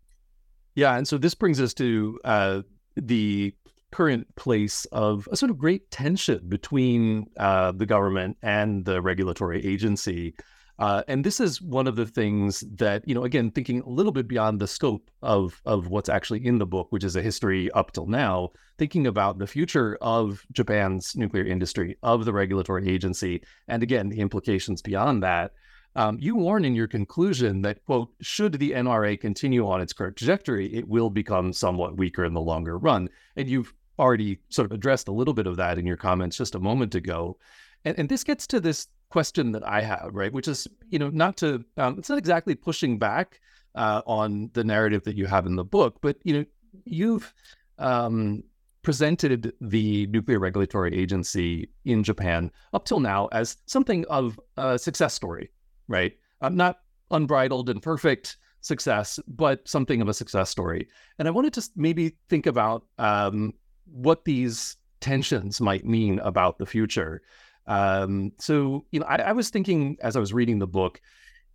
Yeah, 0.75 0.97
and 0.97 1.07
so 1.07 1.17
this 1.17 1.35
brings 1.35 1.59
us 1.59 1.73
to 1.75 2.19
uh, 2.23 2.61
the 2.95 3.53
current 3.91 4.33
place 4.35 4.85
of 4.85 5.27
a 5.31 5.35
sort 5.35 5.49
of 5.49 5.57
great 5.57 5.91
tension 5.91 6.41
between 6.47 7.27
uh, 7.37 7.71
the 7.73 7.85
government 7.85 8.37
and 8.41 8.85
the 8.85 9.01
regulatory 9.01 9.65
agency. 9.65 10.33
Uh, 10.81 11.03
and 11.07 11.23
this 11.23 11.39
is 11.39 11.61
one 11.61 11.85
of 11.85 11.95
the 11.95 12.07
things 12.07 12.61
that, 12.61 13.07
you 13.07 13.13
know, 13.13 13.23
again, 13.23 13.51
thinking 13.51 13.81
a 13.81 13.89
little 13.89 14.11
bit 14.11 14.27
beyond 14.27 14.59
the 14.59 14.67
scope 14.67 15.11
of, 15.21 15.61
of 15.63 15.89
what's 15.89 16.09
actually 16.09 16.43
in 16.43 16.57
the 16.57 16.65
book, 16.65 16.87
which 16.89 17.03
is 17.03 17.15
a 17.15 17.21
history 17.21 17.69
up 17.73 17.91
till 17.91 18.07
now, 18.07 18.49
thinking 18.79 19.05
about 19.05 19.37
the 19.37 19.45
future 19.45 19.95
of 20.01 20.43
Japan's 20.51 21.15
nuclear 21.15 21.45
industry, 21.45 21.95
of 22.01 22.25
the 22.25 22.33
regulatory 22.33 22.89
agency, 22.89 23.43
and 23.67 23.83
again, 23.83 24.09
the 24.09 24.19
implications 24.19 24.81
beyond 24.81 25.21
that. 25.21 25.51
Um, 25.95 26.17
you 26.19 26.35
warn 26.35 26.65
in 26.65 26.73
your 26.73 26.87
conclusion 26.87 27.61
that, 27.61 27.85
quote, 27.85 28.09
should 28.19 28.53
the 28.53 28.71
NRA 28.71 29.21
continue 29.21 29.67
on 29.67 29.81
its 29.81 29.93
current 29.93 30.15
trajectory, 30.15 30.73
it 30.73 30.87
will 30.87 31.11
become 31.11 31.53
somewhat 31.53 31.95
weaker 31.95 32.25
in 32.25 32.33
the 32.33 32.41
longer 32.41 32.79
run. 32.79 33.07
And 33.35 33.47
you've 33.47 33.71
already 33.99 34.39
sort 34.49 34.65
of 34.65 34.71
addressed 34.71 35.09
a 35.09 35.13
little 35.13 35.35
bit 35.35 35.45
of 35.45 35.57
that 35.57 35.77
in 35.77 35.85
your 35.85 35.97
comments 35.97 36.37
just 36.37 36.55
a 36.55 36.59
moment 36.59 36.95
ago. 36.95 37.37
And, 37.85 37.99
and 37.99 38.09
this 38.09 38.23
gets 38.23 38.47
to 38.47 38.59
this 38.59 38.87
question 39.11 39.51
that 39.51 39.67
I 39.67 39.81
have, 39.81 40.09
right? 40.13 40.33
Which 40.33 40.47
is, 40.47 40.67
you 40.89 40.99
know, 40.99 41.09
not 41.09 41.37
to, 41.37 41.63
um, 41.77 41.99
it's 41.99 42.09
not 42.09 42.17
exactly 42.17 42.55
pushing 42.55 42.97
back 42.97 43.39
uh, 43.75 44.01
on 44.05 44.49
the 44.53 44.63
narrative 44.63 45.03
that 45.03 45.15
you 45.15 45.27
have 45.27 45.45
in 45.45 45.55
the 45.55 45.63
book, 45.63 45.97
but, 46.01 46.17
you 46.23 46.33
know, 46.33 46.45
you've 46.85 47.33
um, 47.77 48.43
presented 48.81 49.53
the 49.61 50.07
Nuclear 50.07 50.39
Regulatory 50.39 50.97
Agency 50.97 51.69
in 51.85 52.03
Japan 52.03 52.51
up 52.73 52.85
till 52.85 52.99
now 52.99 53.27
as 53.31 53.57
something 53.65 54.05
of 54.09 54.39
a 54.57 54.79
success 54.79 55.13
story, 55.13 55.51
right? 55.87 56.13
Um, 56.41 56.55
not 56.55 56.79
unbridled 57.11 57.69
and 57.69 57.81
perfect 57.81 58.37
success, 58.61 59.19
but 59.27 59.67
something 59.67 60.01
of 60.01 60.09
a 60.09 60.13
success 60.13 60.49
story. 60.49 60.87
And 61.19 61.27
I 61.27 61.31
wanted 61.31 61.53
to 61.53 61.69
maybe 61.75 62.15
think 62.29 62.45
about 62.45 62.85
um, 62.97 63.53
what 63.85 64.25
these 64.25 64.77
tensions 64.99 65.59
might 65.59 65.85
mean 65.85 66.19
about 66.19 66.57
the 66.57 66.65
future. 66.65 67.21
Um, 67.67 68.31
so, 68.39 68.85
you 68.91 68.99
know, 68.99 69.05
I, 69.05 69.17
I 69.17 69.31
was 69.31 69.49
thinking 69.49 69.97
as 70.01 70.15
I 70.15 70.19
was 70.19 70.33
reading 70.33 70.59
the 70.59 70.67
book, 70.67 70.99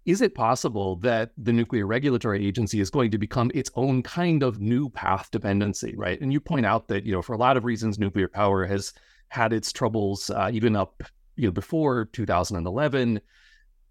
is 0.06 0.22
it 0.22 0.36
possible 0.36 0.96
that 0.96 1.32
the 1.36 1.52
Nuclear 1.52 1.86
Regulatory 1.86 2.46
Agency 2.46 2.80
is 2.80 2.90
going 2.90 3.10
to 3.10 3.18
become 3.18 3.50
its 3.54 3.70
own 3.74 4.04
kind 4.04 4.44
of 4.44 4.60
new 4.60 4.88
path 4.88 5.30
dependency, 5.32 5.94
right? 5.96 6.20
And 6.20 6.32
you 6.32 6.40
point 6.40 6.64
out 6.64 6.86
that, 6.88 7.04
you 7.04 7.12
know, 7.12 7.22
for 7.22 7.32
a 7.32 7.38
lot 7.38 7.56
of 7.56 7.64
reasons, 7.64 7.98
nuclear 7.98 8.28
power 8.28 8.64
has 8.64 8.92
had 9.28 9.52
its 9.52 9.72
troubles 9.72 10.30
uh, 10.30 10.48
even 10.52 10.76
up, 10.76 11.02
you 11.34 11.46
know, 11.48 11.52
before 11.52 12.04
2011. 12.12 13.20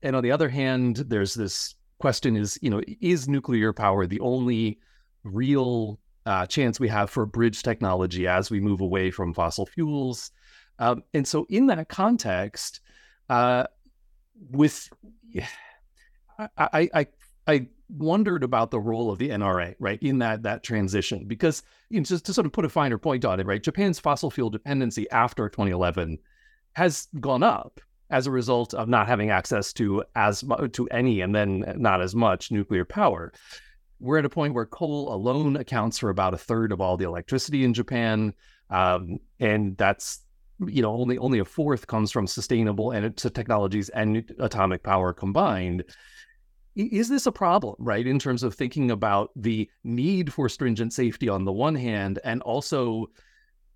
And 0.04 0.16
on 0.16 0.24
the 0.24 0.32
other 0.32 0.48
hand, 0.48 0.98
there's 1.08 1.34
this 1.34 1.76
question 2.00 2.38
is, 2.38 2.58
you 2.62 2.70
know, 2.70 2.82
is 3.02 3.28
nuclear 3.28 3.74
power 3.74 4.08
the 4.08 4.22
only 4.22 4.80
real 5.24 6.00
uh, 6.26 6.46
chance 6.46 6.80
we 6.80 6.88
have 6.88 7.10
for 7.10 7.26
bridge 7.26 7.62
technology 7.62 8.26
as 8.26 8.50
we 8.50 8.62
move 8.62 8.80
away 8.80 9.12
from 9.12 9.34
fossil 9.34 9.66
fuels? 9.66 10.32
Um, 10.80 11.04
and 11.14 11.28
so, 11.28 11.46
in 11.50 11.68
that 11.68 11.88
context, 11.90 12.82
uh, 13.30 13.66
with 14.52 14.90
I, 16.58 16.90
I 16.94 17.08
I 17.48 17.68
wondered 17.90 18.44
about 18.44 18.72
the 18.72 18.80
role 18.80 19.12
of 19.12 19.20
the 19.20 19.30
NRA, 19.30 19.76
right, 19.80 20.02
in 20.02 20.20
that 20.20 20.44
that 20.44 20.64
transition, 20.64 21.26
because 21.28 21.64
you 21.90 22.00
know, 22.00 22.04
just 22.04 22.26
to 22.26 22.34
sort 22.34 22.46
of 22.46 22.54
put 22.54 22.66
a 22.66 22.70
finer 22.70 22.98
point 22.98 23.26
on 23.26 23.40
it, 23.40 23.46
right, 23.46 23.62
Japan's 23.62 24.00
fossil 24.00 24.32
fuel 24.32 24.50
dependency 24.50 25.10
after 25.12 25.48
2011 25.50 26.18
has 26.74 27.08
gone 27.20 27.44
up 27.44 27.80
as 28.10 28.28
a 28.28 28.32
result 28.32 28.74
of 28.74 28.88
not 28.88 29.08
having 29.08 29.30
access 29.30 29.74
to 29.74 30.04
as 30.16 30.44
to 30.74 30.88
any 30.90 31.22
and 31.22 31.34
then 31.34 31.64
not 31.78 32.02
as 32.02 32.16
much 32.16 32.52
nuclear 32.52 32.86
power. 32.86 33.34
We're 34.00 34.20
at 34.20 34.26
a 34.26 34.30
point 34.30 34.54
where 34.54 34.66
coal 34.66 35.14
alone 35.14 35.56
accounts 35.56 35.98
for 35.98 36.10
about 36.10 36.34
a 36.34 36.38
third 36.38 36.72
of 36.72 36.82
all 36.82 36.98
the 36.98 37.06
electricity 37.06 37.64
in 37.64 37.74
Japan, 37.74 38.34
um, 38.70 39.20
and 39.40 39.78
that's 39.78 40.25
you 40.60 40.82
know 40.82 40.92
only 40.92 41.18
only 41.18 41.40
a 41.40 41.46
fourth 41.46 41.88
comes 41.88 42.12
from 42.12 42.28
sustainable 42.28 42.92
and 42.92 43.16
technologies 43.18 43.90
and 43.90 44.32
atomic 44.40 44.84
power 44.84 45.14
combined. 45.14 45.84
Is 46.76 47.08
this 47.08 47.26
a 47.26 47.32
problem 47.32 47.76
right 47.80 48.06
in 48.06 48.20
terms 48.20 48.44
of 48.44 48.54
thinking 48.54 48.92
about 48.92 49.32
the 49.36 49.70
need 49.86 50.34
for 50.34 50.50
stringent 50.50 50.92
safety 50.92 51.30
on 51.30 51.46
the 51.46 51.52
one 51.52 51.76
hand 51.76 52.20
and 52.26 52.42
also 52.42 53.06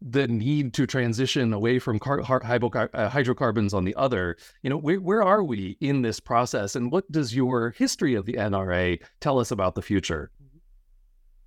the 0.02 0.28
need 0.28 0.74
to 0.74 0.86
transition 0.86 1.54
away 1.54 1.80
from 1.80 2.00
car- 2.00 2.22
uh, 2.22 3.10
hydrocarbons 3.10 3.74
on 3.74 3.86
the 3.86 3.96
other? 3.96 4.36
You 4.64 4.70
know 4.70 4.78
where, 4.78 5.00
where 5.00 5.24
are 5.24 5.44
we 5.44 5.78
in 5.80 6.02
this 6.02 6.20
process 6.20 6.76
and 6.76 6.92
what 6.92 7.10
does 7.12 7.34
your 7.34 7.72
history 7.72 8.16
of 8.16 8.26
the 8.26 8.34
nra 8.34 9.02
tell 9.22 9.40
us 9.40 9.52
about 9.52 9.76
the 9.76 9.82
future? 9.82 10.32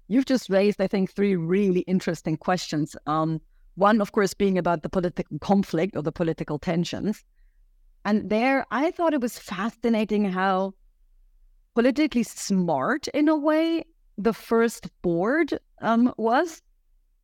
You've 0.09 0.27
just 0.27 0.51
raised 0.51 0.81
i 0.81 0.87
think 0.87 1.13
three 1.13 1.37
really 1.37 1.81
interesting 1.81 2.37
questions. 2.37 2.97
Um, 3.07 3.41
one, 3.75 4.01
of 4.01 4.13
course, 4.13 4.35
being 4.35 4.59
about 4.59 4.83
the 4.83 4.89
political 4.89 5.39
conflict 5.39 5.97
or 5.97 6.03
the 6.03 6.13
political 6.13 6.59
tensions. 6.59 7.25
And 8.05 8.31
there, 8.31 8.67
I 8.71 8.91
thought 8.91 9.15
it 9.15 9.21
was 9.21 9.39
fascinating 9.39 10.25
how 10.25 10.75
politically 11.75 12.23
smart, 12.23 13.09
in 13.09 13.29
a 13.29 13.37
way, 13.37 13.85
the 14.19 14.33
first 14.33 14.89
board 15.03 15.59
um, 15.81 16.13
was. 16.17 16.63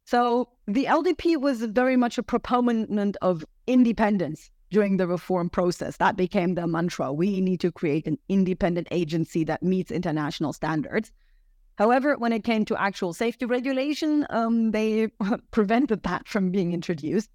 So 0.05 0.49
the 0.67 0.87
LDP 0.87 1.37
was 1.41 1.63
very 1.63 1.97
much 1.97 2.17
a 2.17 2.23
proponent 2.23 3.17
of 3.21 3.45
independence 3.67 4.51
during 4.71 4.97
the 4.97 5.07
reform 5.07 5.51
process. 5.51 5.97
That 5.99 6.17
became 6.17 6.55
their 6.55 6.67
mantra. 6.67 7.13
We 7.13 7.41
need 7.41 7.61
to 7.61 7.73
create 7.73 8.07
an 8.07 8.19
independent 8.29 8.89
agency 8.91 9.45
that 9.45 9.63
meets 9.63 9.91
international 9.91 10.53
standards. 10.53 11.13
However, 11.79 12.17
when 12.17 12.33
it 12.33 12.43
came 12.43 12.65
to 12.65 12.83
actual 12.83 13.13
safety 13.13 13.47
regulation, 13.47 14.27
um, 14.31 14.73
they 14.73 15.07
prevented 15.53 16.03
that 16.03 16.27
from 16.27 16.51
being 16.51 16.73
introduced. 16.73 17.31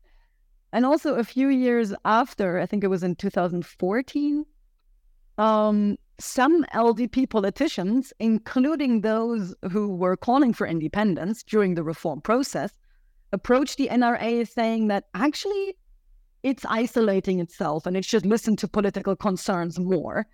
And 0.73 0.85
also, 0.85 1.15
a 1.15 1.23
few 1.23 1.47
years 1.47 1.93
after, 2.03 2.59
I 2.59 2.65
think 2.65 2.83
it 2.83 2.89
was 2.89 3.03
in 3.03 3.15
2014, 3.15 4.45
um, 5.37 5.97
some 6.19 6.65
LDP 6.73 7.29
politicians, 7.29 8.11
including 8.19 8.99
those 8.99 9.55
who 9.71 9.95
were 9.95 10.17
calling 10.17 10.51
for 10.51 10.67
independence 10.67 11.41
during 11.43 11.75
the 11.75 11.83
reform 11.83 12.19
process, 12.19 12.71
approached 13.31 13.77
the 13.77 13.87
NRA 13.87 14.45
saying 14.45 14.89
that 14.89 15.05
actually 15.13 15.77
it's 16.43 16.65
isolating 16.67 17.39
itself 17.39 17.85
and 17.85 17.95
it 17.95 18.03
should 18.03 18.25
listen 18.25 18.57
to 18.57 18.67
political 18.67 19.15
concerns 19.15 19.79
more. 19.79 20.27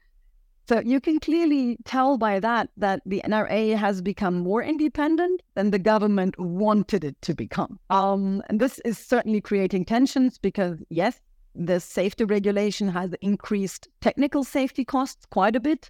So 0.70 0.82
you 0.86 1.02
can 1.02 1.20
clearly 1.20 1.78
tell 1.84 2.20
by 2.20 2.40
that 2.42 2.70
that 2.78 3.02
the 3.04 3.24
NRA 3.26 3.76
has 3.76 4.04
become 4.04 4.42
more 4.42 4.62
independent 4.62 5.42
than 5.56 5.72
the 5.72 5.80
government 5.80 6.40
wanted 6.40 7.04
it 7.04 7.20
to 7.24 7.34
become. 7.34 7.80
Um, 7.90 8.44
and 8.50 8.60
this 8.60 8.78
is 8.86 9.00
certainly 9.00 9.42
creating 9.42 9.86
tensions 9.86 10.38
because, 10.38 10.78
yes, 10.90 11.22
the 11.56 11.80
safety 11.80 12.24
regulation 12.24 12.88
has 12.90 13.16
increased 13.20 13.88
technical 14.00 14.44
safety 14.44 14.86
costs 14.86 15.26
quite 15.32 15.56
a 15.56 15.60
bit, 15.60 15.90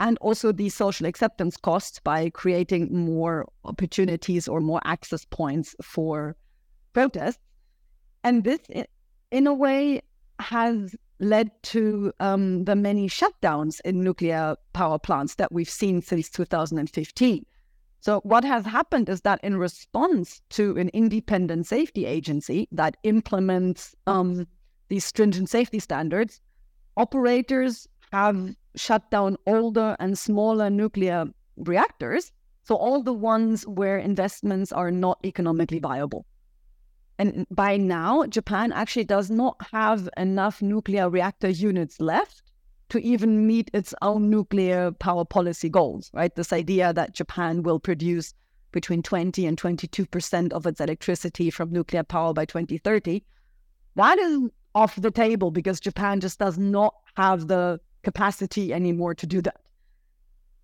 and 0.00 0.18
also 0.20 0.52
the 0.52 0.68
social 0.68 1.06
acceptance 1.06 1.56
costs 1.56 1.98
by 1.98 2.28
creating 2.28 2.94
more 2.94 3.48
opportunities 3.64 4.46
or 4.46 4.60
more 4.60 4.82
access 4.84 5.24
points 5.24 5.74
for 5.82 6.36
protests. 6.92 7.40
And 8.22 8.44
this, 8.44 8.60
in 9.30 9.46
a 9.46 9.54
way, 9.54 10.02
has 10.40 10.94
led 11.20 11.50
to 11.62 12.12
um, 12.18 12.64
the 12.64 12.74
many 12.74 13.08
shutdowns 13.08 13.80
in 13.84 14.02
nuclear 14.02 14.56
power 14.72 14.98
plants 14.98 15.36
that 15.36 15.52
we've 15.52 15.70
seen 15.70 16.02
since 16.02 16.28
2015. 16.30 17.44
So, 18.02 18.20
what 18.20 18.44
has 18.44 18.64
happened 18.64 19.10
is 19.10 19.20
that 19.22 19.40
in 19.44 19.58
response 19.58 20.40
to 20.50 20.76
an 20.78 20.88
independent 20.94 21.66
safety 21.66 22.06
agency 22.06 22.66
that 22.72 22.96
implements 23.02 23.94
um, 24.06 24.46
these 24.88 25.04
stringent 25.04 25.50
safety 25.50 25.78
standards, 25.78 26.40
operators 26.96 27.86
have 28.12 28.54
shut 28.74 29.10
down 29.10 29.36
older 29.46 29.96
and 30.00 30.18
smaller 30.18 30.70
nuclear 30.70 31.26
reactors. 31.56 32.32
So, 32.64 32.74
all 32.74 33.02
the 33.02 33.12
ones 33.12 33.66
where 33.66 33.98
investments 33.98 34.72
are 34.72 34.90
not 34.90 35.18
economically 35.24 35.78
viable. 35.78 36.24
And 37.20 37.46
by 37.50 37.76
now, 37.76 38.24
Japan 38.24 38.72
actually 38.72 39.04
does 39.04 39.30
not 39.30 39.56
have 39.72 40.08
enough 40.16 40.62
nuclear 40.62 41.10
reactor 41.10 41.50
units 41.50 42.00
left 42.00 42.42
to 42.88 42.98
even 42.98 43.46
meet 43.46 43.70
its 43.74 43.92
own 44.00 44.30
nuclear 44.30 44.92
power 44.92 45.26
policy 45.26 45.68
goals, 45.68 46.10
right? 46.14 46.34
This 46.34 46.50
idea 46.50 46.94
that 46.94 47.14
Japan 47.14 47.62
will 47.62 47.78
produce 47.78 48.32
between 48.72 49.02
20 49.02 49.44
and 49.44 49.60
22% 49.60 50.52
of 50.54 50.64
its 50.64 50.80
electricity 50.80 51.50
from 51.50 51.70
nuclear 51.70 52.04
power 52.04 52.32
by 52.32 52.46
2030, 52.46 53.22
that 53.96 54.18
is 54.18 54.38
off 54.74 54.96
the 54.96 55.10
table 55.10 55.50
because 55.50 55.78
Japan 55.78 56.20
just 56.20 56.38
does 56.38 56.56
not 56.56 56.94
have 57.16 57.48
the 57.48 57.78
capacity 58.02 58.72
anymore 58.72 59.14
to 59.14 59.26
do 59.26 59.42
that. 59.42 59.60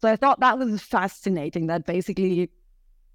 So 0.00 0.08
I 0.08 0.16
thought 0.16 0.40
that 0.40 0.58
was 0.58 0.80
fascinating 0.80 1.66
that 1.66 1.84
basically 1.84 2.48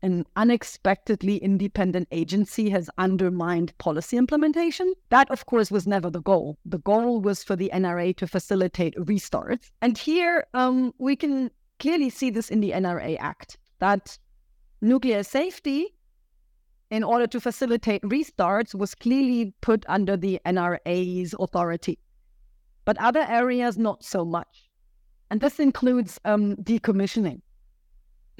an 0.03 0.25
unexpectedly 0.35 1.37
independent 1.37 2.07
agency 2.11 2.69
has 2.69 2.89
undermined 2.97 3.77
policy 3.77 4.17
implementation. 4.17 4.93
That, 5.09 5.29
of 5.29 5.45
course, 5.45 5.69
was 5.69 5.85
never 5.85 6.09
the 6.09 6.21
goal. 6.21 6.57
The 6.65 6.79
goal 6.79 7.21
was 7.21 7.43
for 7.43 7.55
the 7.55 7.69
NRA 7.73 8.15
to 8.17 8.27
facilitate 8.27 8.95
restarts. 8.95 9.69
And 9.81 9.97
here 9.97 10.45
um, 10.53 10.93
we 10.97 11.15
can 11.15 11.51
clearly 11.79 12.09
see 12.09 12.29
this 12.29 12.49
in 12.49 12.61
the 12.61 12.71
NRA 12.71 13.17
Act 13.19 13.57
that 13.79 14.17
nuclear 14.81 15.23
safety, 15.23 15.87
in 16.89 17.03
order 17.03 17.27
to 17.27 17.39
facilitate 17.39 18.01
restarts, 18.03 18.75
was 18.75 18.95
clearly 18.95 19.53
put 19.61 19.85
under 19.87 20.17
the 20.17 20.39
NRA's 20.45 21.35
authority. 21.39 21.99
But 22.85 22.97
other 22.99 23.25
areas, 23.27 23.77
not 23.77 24.03
so 24.03 24.25
much. 24.25 24.69
And 25.29 25.39
this 25.39 25.59
includes 25.59 26.19
um, 26.25 26.55
decommissioning. 26.57 27.41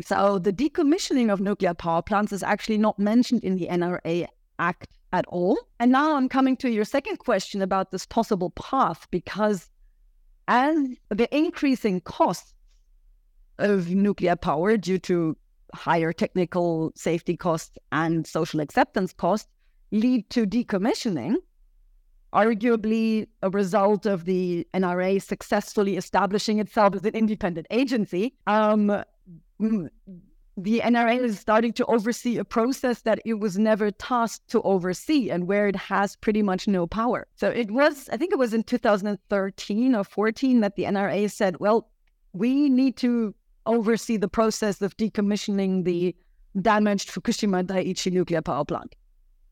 So 0.02 0.40
the 0.40 0.54
decommissioning 0.54 1.32
of 1.32 1.40
nuclear 1.40 1.74
power 1.74 2.02
plants 2.02 2.32
is 2.32 2.44
actually 2.44 2.78
not 2.78 3.00
mentioned 3.00 3.44
in 3.44 3.56
the 3.56 3.68
NRA 3.68 4.28
Act 4.60 4.88
at 5.14 5.26
all. 5.28 5.58
And 5.80 5.92
now 5.92 6.16
I'm 6.16 6.30
coming 6.30 6.56
to 6.58 6.70
your 6.70 6.86
second 6.86 7.18
question 7.18 7.62
about 7.62 7.92
this 7.92 8.06
possible 8.06 8.52
path, 8.52 9.08
because 9.12 9.70
as 10.48 10.78
the 11.10 11.28
increasing 11.36 12.02
costs 12.02 12.54
of 13.60 13.90
nuclear 13.90 14.36
power 14.36 14.78
due 14.78 15.00
to 15.00 15.38
higher 15.74 16.12
technical 16.12 16.92
safety 16.96 17.38
costs 17.38 17.78
and 17.92 18.28
social 18.28 18.60
acceptance 18.60 19.14
costs 19.14 19.48
lead 19.92 20.30
to 20.30 20.46
decommissioning, 20.46 21.36
arguably 22.34 23.28
a 23.42 23.50
result 23.50 24.06
of 24.06 24.26
the 24.26 24.66
NRA 24.74 25.22
successfully 25.22 25.98
establishing 25.98 26.60
itself 26.60 26.96
as 26.96 27.04
an 27.04 27.16
independent 27.16 27.68
agency. 27.72 28.34
Um, 28.48 29.04
Mm, 29.62 29.89
the 30.58 30.82
NRA 30.82 31.19
is 31.19 31.39
starting 31.39 31.74
to 31.74 31.86
oversee 31.86 32.38
a 32.38 32.43
process 32.43 33.02
that 33.02 33.19
it 33.26 33.36
was 33.36 33.58
never 33.58 33.91
tasked 33.91 34.50
to 34.50 34.62
oversee 34.63 35.30
and 35.30 35.47
where 35.47 35.67
it 35.67 35.76
has 35.76 36.15
pretty 36.17 36.41
much 36.41 36.67
no 36.67 36.86
power. 36.88 37.28
So 37.36 37.50
it 37.50 37.71
was, 37.71 38.10
I 38.10 38.17
think 38.17 38.34
it 38.34 38.39
was 38.39 38.54
in 38.54 38.63
2013 38.63 39.95
or 39.95 40.04
14 40.04 40.60
that 40.62 40.76
the 40.76 40.84
NRA 40.84 41.32
said, 41.32 41.60
well, 41.60 41.89
we 42.34 42.69
need 42.69 42.97
to 42.97 43.34
oversee 43.65 44.17
the 44.17 44.28
process 44.28 44.82
of 44.82 44.97
decommissioning 44.97 45.86
the 45.86 46.15
damaged 46.62 47.10
Fukushima 47.10 47.63
Daiichi 47.63 48.12
nuclear 48.12 48.41
power 48.41 48.65
plant. 48.65 48.95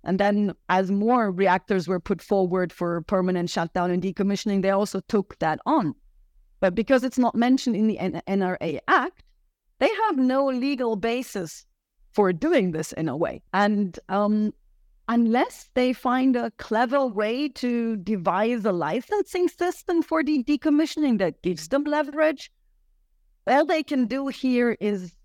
And 0.04 0.20
then, 0.20 0.54
as 0.70 0.92
more 0.92 1.30
reactors 1.30 1.88
were 1.88 2.00
put 2.00 2.22
forward 2.22 2.72
for 2.72 3.02
permanent 3.02 3.50
shutdown 3.50 3.92
and 3.92 4.02
decommissioning, 4.02 4.62
they 4.62 4.70
also 4.70 5.02
took 5.02 5.38
that 5.40 5.60
on. 5.66 5.94
But 6.62 6.74
because 6.74 7.04
it's 7.04 7.18
not 7.18 7.36
mentioned 7.36 7.76
in 7.76 7.88
the 7.88 7.98
NRA 7.98 8.80
Act, 8.88 9.24
they 9.80 9.90
have 10.08 10.18
no 10.18 10.46
legal 10.48 10.96
basis 10.96 11.66
for 12.12 12.34
doing 12.34 12.72
this 12.72 12.92
in 12.94 13.10
a 13.10 13.18
way. 13.18 13.42
And 13.54 13.98
um, 14.10 14.54
unless 15.08 15.70
they 15.74 15.94
find 15.94 16.36
a 16.36 16.52
clever 16.52 17.06
way 17.06 17.50
to 17.50 17.98
devise 17.98 18.66
a 18.66 18.72
licensing 18.72 19.48
system 19.48 20.02
for 20.02 20.24
the 20.24 20.44
decommissioning 20.44 21.18
that 21.20 21.42
gives 21.42 21.70
them 21.70 21.84
leverage, 21.84 22.52
all 23.48 23.66
they 23.66 23.84
can 23.84 24.06
do 24.06 24.28
here 24.28 24.78
is 24.80 25.16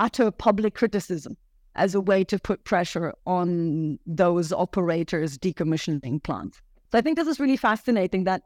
utter 0.00 0.30
public 0.30 0.74
criticism 0.74 1.36
as 1.76 1.94
a 1.94 2.00
way 2.00 2.24
to 2.24 2.38
put 2.38 2.64
pressure 2.64 3.14
on 3.26 3.98
those 4.06 4.52
operators 4.52 5.38
decommissioning 5.38 6.22
plants. 6.22 6.60
So 6.90 6.98
I 6.98 7.00
think 7.00 7.16
this 7.16 7.28
is 7.28 7.38
really 7.38 7.56
fascinating 7.56 8.24
that 8.24 8.42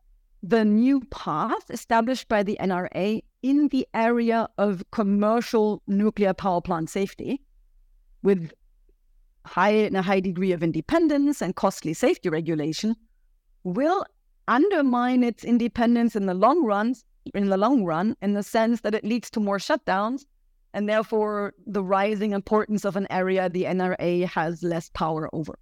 the 0.46 0.62
new 0.62 1.00
path 1.10 1.70
established 1.70 2.28
by 2.28 2.42
the 2.42 2.58
NRA 2.60 3.22
in 3.42 3.68
the 3.68 3.86
area 3.94 4.46
of 4.58 4.84
commercial 4.90 5.82
nuclear 5.86 6.34
power 6.34 6.60
plant 6.60 6.90
safety 6.90 7.40
with 8.22 8.52
high 9.46 9.70
a 9.70 10.02
high 10.02 10.20
degree 10.20 10.52
of 10.52 10.62
independence 10.62 11.40
and 11.40 11.56
costly 11.56 11.94
safety 11.94 12.28
regulation 12.28 12.94
will 13.62 14.04
undermine 14.46 15.24
its 15.24 15.44
independence 15.44 16.14
in 16.14 16.26
the 16.26 16.34
long 16.34 16.62
run 16.64 16.94
in 17.34 17.48
the 17.48 17.56
long 17.56 17.82
run 17.84 18.14
in 18.20 18.34
the 18.34 18.42
sense 18.42 18.82
that 18.82 18.94
it 18.94 19.02
leads 19.02 19.30
to 19.30 19.40
more 19.40 19.58
shutdowns 19.58 20.26
and 20.74 20.88
therefore 20.90 21.54
the 21.66 21.82
rising 21.82 22.32
importance 22.32 22.84
of 22.84 22.96
an 22.96 23.06
area 23.08 23.48
the 23.48 23.64
NRA 23.64 24.26
has 24.26 24.62
less 24.62 24.90
power 24.90 25.30
over. 25.32 25.58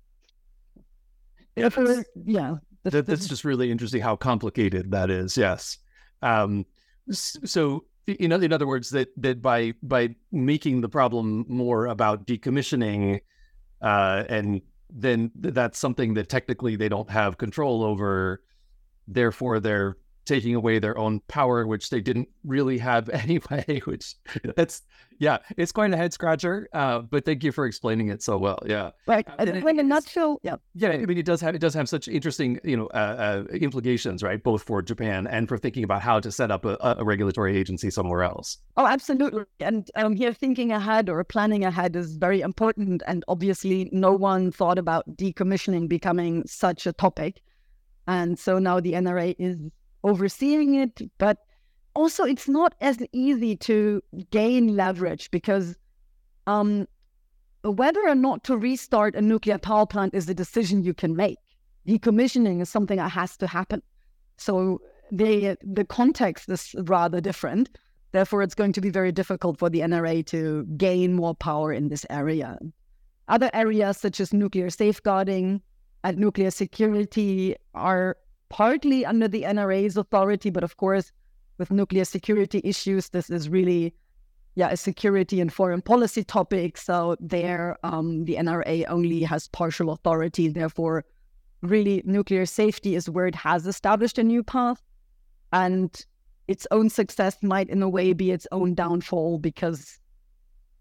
Yes. 1.55 1.77
Yeah, 2.25 2.57
that's, 2.83 2.95
that, 2.95 3.07
that's 3.07 3.29
just 3.29 3.45
really 3.45 3.71
interesting 3.71 4.01
how 4.01 4.16
complicated 4.16 4.90
that 4.90 5.11
is. 5.11 5.37
Yes. 5.37 5.79
Um, 6.23 6.66
so 7.11 7.85
you 8.07 8.29
know, 8.29 8.37
in 8.37 8.53
other 8.53 8.66
words, 8.66 8.90
that 8.90 9.09
that 9.16 9.40
by 9.40 9.75
by 9.83 10.14
making 10.33 10.81
the 10.81 10.88
problem 10.88 11.45
more 11.49 11.87
about 11.87 12.27
decommissioning, 12.27 13.21
uh, 13.81 14.25
and 14.29 14.61
then 14.90 15.31
that's 15.37 15.79
something 15.79 16.14
that 16.14 16.29
technically 16.29 16.77
they 16.77 16.88
don't 16.88 17.11
have 17.11 17.38
control 17.38 17.85
over. 17.85 18.42
Therefore, 19.07 19.61
they're 19.61 19.97
taking 20.25 20.55
away 20.55 20.79
their 20.79 20.97
own 20.97 21.21
power, 21.29 21.67
which 21.67 21.91
they 21.91 22.01
didn't 22.01 22.29
really 22.45 22.79
have 22.79 23.09
anyway. 23.09 23.83
Which 23.85 24.15
that's 24.57 24.83
yeah, 25.19 25.39
it's 25.57 25.73
quite 25.73 25.93
a 25.93 25.97
head 25.97 26.13
scratcher. 26.13 26.69
Uh, 26.73 27.01
but 27.01 27.25
thank 27.25 27.45
you 27.45 27.53
for 27.53 27.67
explaining 27.67 28.09
it 28.09 28.23
so 28.23 28.39
well. 28.39 28.59
Yeah, 28.67 28.91
right. 29.07 29.27
Uh, 29.39 29.45
in 29.45 29.79
a 29.79 29.83
nutshell, 29.83 30.41
yeah, 30.43 30.57
yeah. 30.75 30.91
I 30.91 30.99
mean, 30.99 31.19
it 31.19 31.25
does 31.25 31.41
have 31.41 31.55
it 31.55 31.61
does 31.61 31.75
have 31.75 31.89
such 31.89 32.09
interesting 32.09 32.59
you 32.65 32.77
know 32.77 32.87
uh, 32.89 33.45
uh, 33.51 33.55
implications, 33.55 34.23
right? 34.23 34.43
Both 34.43 34.63
for 34.63 34.83
Japan 34.83 35.27
and 35.27 35.49
for 35.49 35.59
thinking 35.59 35.85
about 35.85 36.03
how 36.03 36.21
to 36.21 36.33
set 36.33 36.51
up 36.51 36.65
a, 36.65 36.77
a 36.81 37.05
regulatory 37.05 37.57
agency 37.57 37.91
somewhere 37.91 38.23
else. 38.23 38.59
Oh, 38.77 38.87
absolutely. 38.87 39.45
And 39.61 39.91
um, 39.95 40.17
here, 40.17 40.33
thinking 40.33 40.73
ahead 40.73 41.09
or 41.09 41.23
planning 41.25 41.65
ahead 41.65 41.97
is 41.97 42.17
very 42.17 42.41
important. 42.41 43.03
And 43.07 43.25
obviously, 43.29 43.89
no 43.93 44.13
one 44.13 44.51
thought 44.51 44.79
about 44.79 45.05
decommissioning 45.17 45.89
becoming 45.89 46.45
such 46.47 46.87
a 46.87 46.93
topic. 46.93 47.43
And 48.07 48.39
so 48.39 48.59
now 48.59 48.81
the 48.81 48.95
NRA 48.95 49.37
is 49.39 49.57
overseeing 50.05 50.75
it, 50.75 51.01
but 51.19 51.38
also 51.95 52.25
it's 52.25 52.49
not 52.49 52.75
as 52.81 52.99
easy 53.12 53.57
to 53.57 54.03
gain 54.31 54.77
leverage 54.77 55.31
because 55.31 55.77
um, 56.47 56.87
whether 57.62 58.01
or 58.07 58.15
not 58.15 58.45
to 58.45 58.57
restart 58.57 59.15
a 59.15 59.23
nuclear 59.23 59.59
power 59.59 59.87
plant 59.87 60.15
is 60.15 60.29
a 60.29 60.35
decision 60.35 60.83
you 60.83 60.95
can 60.95 61.15
make. 61.15 61.38
Decommissioning 61.87 62.61
is 62.61 62.69
something 62.69 62.97
that 62.97 63.11
has 63.11 63.37
to 63.37 63.47
happen. 63.47 63.83
So 64.37 64.81
the 65.11 65.57
the 65.62 65.85
context 65.85 66.49
is 66.49 66.75
rather 66.79 67.21
different. 67.21 67.71
Therefore, 68.12 68.43
it's 68.43 68.55
going 68.55 68.73
to 68.75 68.81
be 68.81 68.91
very 68.91 69.11
difficult 69.11 69.59
for 69.59 69.71
the 69.71 69.81
NRA 69.81 70.25
to 70.27 70.65
gain 70.77 71.15
more 71.15 71.35
power 71.35 71.73
in 71.73 71.88
this 71.88 72.05
area. 72.11 72.59
Other 73.29 73.51
areas 73.55 73.97
such 73.97 74.21
as 74.21 74.33
nuclear 74.33 74.69
safeguarding 74.69 75.62
and 76.05 76.19
nuclear 76.19 76.51
security 76.51 77.57
are 77.75 78.17
partly 78.53 79.05
under 79.07 79.27
the 79.27 79.43
NRA's 79.43 79.97
authority, 79.97 80.51
but 80.51 80.62
of 80.62 80.77
course, 80.77 81.11
with 81.57 81.71
nuclear 81.71 82.05
security 82.05 82.61
issues, 82.62 83.09
this 83.09 83.31
is 83.31 83.49
really, 83.49 83.95
yeah, 84.57 84.69
a 84.69 84.77
security 84.77 85.41
and 85.41 85.51
foreign 85.51 85.81
policy 85.81 86.23
topic. 86.23 86.77
So 86.77 87.17
there, 87.19 87.79
um, 87.83 88.27
the 88.27 88.37
NRA 88.37 88.85
only 88.88 89.23
has 89.23 89.49
partial 89.49 89.91
authority. 89.91 90.49
Therefore, 90.49 91.07
really, 91.62 92.03
nuclear 92.05 92.45
safety 92.45 92.95
is 92.95 93.09
where 93.09 93.27
it 93.27 93.35
has 93.35 93.67
established 93.67 94.19
a 94.19 94.23
new 94.23 94.43
path, 94.45 94.83
and 95.53 96.05
its 96.47 96.67
own 96.71 96.91
success 96.91 97.43
might, 97.43 97.71
in 97.71 97.83
a 97.83 97.88
way, 97.88 98.12
be 98.12 98.33
its 98.33 98.47
own 98.53 98.75
downfall 98.75 99.38
because 99.38 99.99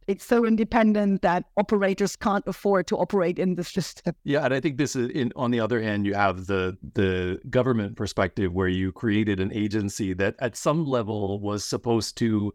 it's 0.08 0.26
so 0.26 0.46
independent 0.46 1.22
that 1.22 1.46
operators 1.58 2.16
can't 2.16 2.46
afford 2.48 2.88
to 2.88 2.98
operate 2.98 3.40
in 3.40 3.56
this 3.56 3.70
system. 3.80 4.16
Yeah, 4.24 4.46
and 4.46 4.54
I 4.54 4.60
think 4.60 4.78
this 4.78 4.96
is 4.96 5.10
in, 5.10 5.32
on 5.36 5.52
the 5.52 5.60
other 5.60 5.82
hand, 5.82 6.06
you 6.06 6.14
have 6.14 6.48
the 6.48 6.78
the 6.94 7.40
government 7.50 7.96
perspective 7.96 8.54
where 8.54 8.68
you 8.68 8.92
created 8.92 9.40
an 9.40 9.52
agency 9.54 10.14
that 10.14 10.36
at 10.40 10.56
some 10.56 10.86
level 10.86 11.40
was 11.40 11.64
supposed 11.64 12.18
to 12.18 12.54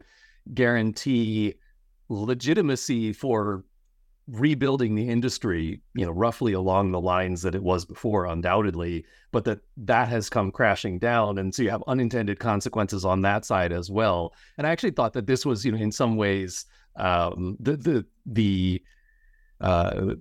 guarantee 0.54 1.54
legitimacy 2.08 3.12
for 3.12 3.64
rebuilding 4.28 4.94
the 4.96 5.08
industry, 5.08 5.80
you 5.94 6.04
know, 6.04 6.10
roughly 6.10 6.52
along 6.52 6.90
the 6.90 7.00
lines 7.00 7.42
that 7.42 7.54
it 7.54 7.62
was 7.62 7.84
before, 7.84 8.26
undoubtedly, 8.26 9.04
but 9.30 9.44
that 9.44 9.60
that 9.76 10.08
has 10.08 10.28
come 10.28 10.50
crashing 10.50 10.98
down, 10.98 11.38
and 11.38 11.54
so 11.54 11.62
you 11.62 11.70
have 11.70 11.82
unintended 11.86 12.38
consequences 12.38 13.04
on 13.04 13.22
that 13.22 13.44
side 13.44 13.72
as 13.72 13.90
well. 13.90 14.34
And 14.58 14.66
I 14.66 14.70
actually 14.70 14.90
thought 14.90 15.12
that 15.12 15.26
this 15.26 15.46
was, 15.46 15.64
you 15.64 15.72
know, 15.72 15.78
in 15.78 15.92
some 15.92 16.16
ways 16.16 16.66
um, 16.96 17.56
the 17.60 17.76
the 17.76 18.06
the 18.26 18.82
uh, 19.60 20.14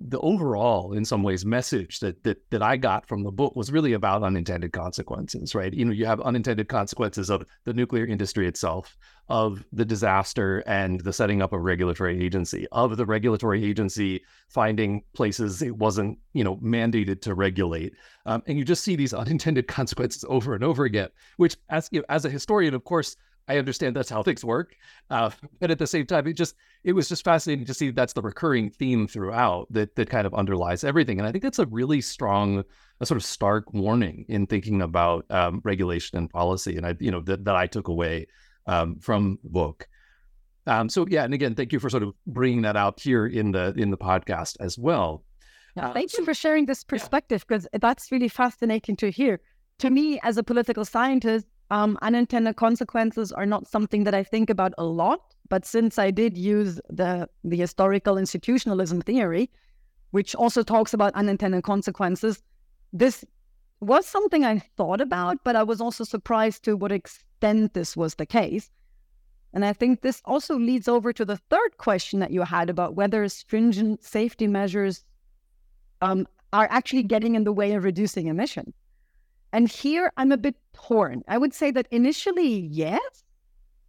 the 0.00 0.20
overall, 0.20 0.92
in 0.92 1.04
some 1.04 1.22
ways, 1.22 1.44
message 1.44 2.00
that 2.00 2.22
that 2.24 2.38
that 2.50 2.62
I 2.62 2.76
got 2.76 3.06
from 3.06 3.22
the 3.22 3.30
book 3.30 3.56
was 3.56 3.72
really 3.72 3.94
about 3.94 4.22
unintended 4.22 4.72
consequences, 4.72 5.54
right? 5.54 5.72
You 5.72 5.84
know, 5.84 5.92
you 5.92 6.06
have 6.06 6.20
unintended 6.20 6.68
consequences 6.68 7.30
of 7.30 7.44
the 7.64 7.72
nuclear 7.72 8.06
industry 8.06 8.46
itself, 8.46 8.96
of 9.28 9.64
the 9.72 9.84
disaster 9.84 10.62
and 10.66 11.00
the 11.00 11.12
setting 11.12 11.40
up 11.40 11.52
of 11.52 11.62
regulatory 11.62 12.22
agency, 12.22 12.66
of 12.72 12.96
the 12.96 13.06
regulatory 13.06 13.64
agency 13.64 14.22
finding 14.48 15.02
places 15.14 15.62
it 15.62 15.76
wasn't, 15.76 16.18
you 16.34 16.44
know, 16.44 16.56
mandated 16.56 17.22
to 17.22 17.34
regulate, 17.34 17.94
um, 18.26 18.42
and 18.46 18.58
you 18.58 18.64
just 18.64 18.84
see 18.84 18.96
these 18.96 19.14
unintended 19.14 19.66
consequences 19.78 20.24
over 20.28 20.54
and 20.54 20.62
over 20.62 20.84
again. 20.84 21.08
Which, 21.38 21.56
as 21.70 21.88
you 21.90 22.00
know, 22.00 22.06
as 22.08 22.24
a 22.24 22.30
historian, 22.30 22.74
of 22.74 22.84
course, 22.84 23.16
I 23.48 23.58
understand 23.58 23.94
that's 23.94 24.10
how 24.10 24.22
things 24.22 24.44
work, 24.44 24.74
uh, 25.10 25.30
but 25.60 25.70
at 25.70 25.78
the 25.78 25.86
same 25.86 26.06
time, 26.06 26.26
it 26.26 26.34
just 26.34 26.54
it 26.82 26.92
was 26.92 27.08
just 27.08 27.24
fascinating 27.24 27.64
to 27.66 27.74
see 27.74 27.90
that's 27.90 28.12
the 28.12 28.22
recurring 28.22 28.70
theme 28.70 29.06
throughout 29.06 29.66
that 29.70 29.94
that 29.96 30.10
kind 30.10 30.26
of 30.26 30.34
underlies 30.34 30.82
everything, 30.82 31.18
and 31.18 31.28
I 31.28 31.32
think 31.32 31.42
that's 31.42 31.60
a 31.60 31.66
really 31.66 32.00
strong, 32.00 32.64
a 33.00 33.06
sort 33.06 33.16
of 33.16 33.24
stark 33.24 33.72
warning 33.72 34.24
in 34.28 34.46
thinking 34.46 34.82
about 34.82 35.26
um, 35.30 35.60
regulation 35.64 36.18
and 36.18 36.28
policy, 36.28 36.76
and 36.76 36.86
I 36.86 36.96
you 36.98 37.10
know 37.10 37.20
that 37.22 37.44
that 37.44 37.54
I 37.54 37.66
took 37.66 37.88
away 37.88 38.26
um, 38.66 38.98
from 38.98 39.38
the 39.42 39.50
book. 39.50 39.88
Um, 40.66 40.88
so 40.88 41.06
yeah, 41.08 41.24
and 41.24 41.32
again, 41.32 41.54
thank 41.54 41.72
you 41.72 41.78
for 41.78 41.88
sort 41.88 42.02
of 42.02 42.14
bringing 42.26 42.62
that 42.62 42.76
out 42.76 43.00
here 43.00 43.26
in 43.26 43.52
the 43.52 43.72
in 43.76 43.90
the 43.90 43.96
podcast 43.96 44.56
as 44.58 44.76
well. 44.76 45.22
Yeah, 45.76 45.90
uh, 45.90 45.92
thank 45.92 46.10
uh, 46.10 46.16
you 46.18 46.24
for 46.24 46.34
sharing 46.34 46.66
this 46.66 46.82
perspective 46.82 47.44
because 47.46 47.68
yeah. 47.72 47.78
that's 47.80 48.10
really 48.10 48.28
fascinating 48.28 48.96
to 48.96 49.10
hear. 49.10 49.40
To 49.80 49.90
me, 49.90 50.18
as 50.22 50.38
a 50.38 50.42
political 50.42 50.84
scientist, 50.84 51.46
um, 51.70 51.98
unintended 52.02 52.56
consequences 52.56 53.32
are 53.32 53.46
not 53.46 53.66
something 53.66 54.04
that 54.04 54.14
I 54.14 54.22
think 54.22 54.50
about 54.50 54.72
a 54.78 54.84
lot, 54.84 55.34
but 55.48 55.64
since 55.64 55.98
I 55.98 56.10
did 56.10 56.36
use 56.36 56.80
the 56.88 57.28
the 57.44 57.56
historical 57.56 58.18
institutionalism 58.18 59.00
theory, 59.02 59.50
which 60.10 60.34
also 60.34 60.62
talks 60.62 60.94
about 60.94 61.14
unintended 61.14 61.64
consequences, 61.64 62.42
this 62.92 63.24
was 63.80 64.06
something 64.06 64.44
I 64.44 64.58
thought 64.76 65.00
about, 65.00 65.38
but 65.44 65.56
I 65.56 65.62
was 65.62 65.80
also 65.80 66.04
surprised 66.04 66.64
to 66.64 66.76
what 66.76 66.92
extent 66.92 67.74
this 67.74 67.96
was 67.96 68.14
the 68.14 68.26
case. 68.26 68.70
And 69.52 69.64
I 69.64 69.72
think 69.72 70.00
this 70.00 70.22
also 70.24 70.58
leads 70.58 70.88
over 70.88 71.12
to 71.12 71.24
the 71.24 71.36
third 71.36 71.78
question 71.78 72.20
that 72.20 72.30
you 72.30 72.42
had 72.42 72.70
about 72.70 72.94
whether 72.94 73.28
stringent 73.28 74.04
safety 74.04 74.46
measures 74.46 75.04
um, 76.02 76.26
are 76.52 76.68
actually 76.70 77.02
getting 77.02 77.34
in 77.34 77.44
the 77.44 77.52
way 77.52 77.72
of 77.72 77.84
reducing 77.84 78.26
emission. 78.26 78.72
And 79.52 79.68
here 79.68 80.12
I'm 80.16 80.32
a 80.32 80.36
bit 80.36 80.56
torn. 80.72 81.22
I 81.28 81.38
would 81.38 81.54
say 81.54 81.70
that 81.70 81.86
initially, 81.90 82.68
yes, 82.70 83.24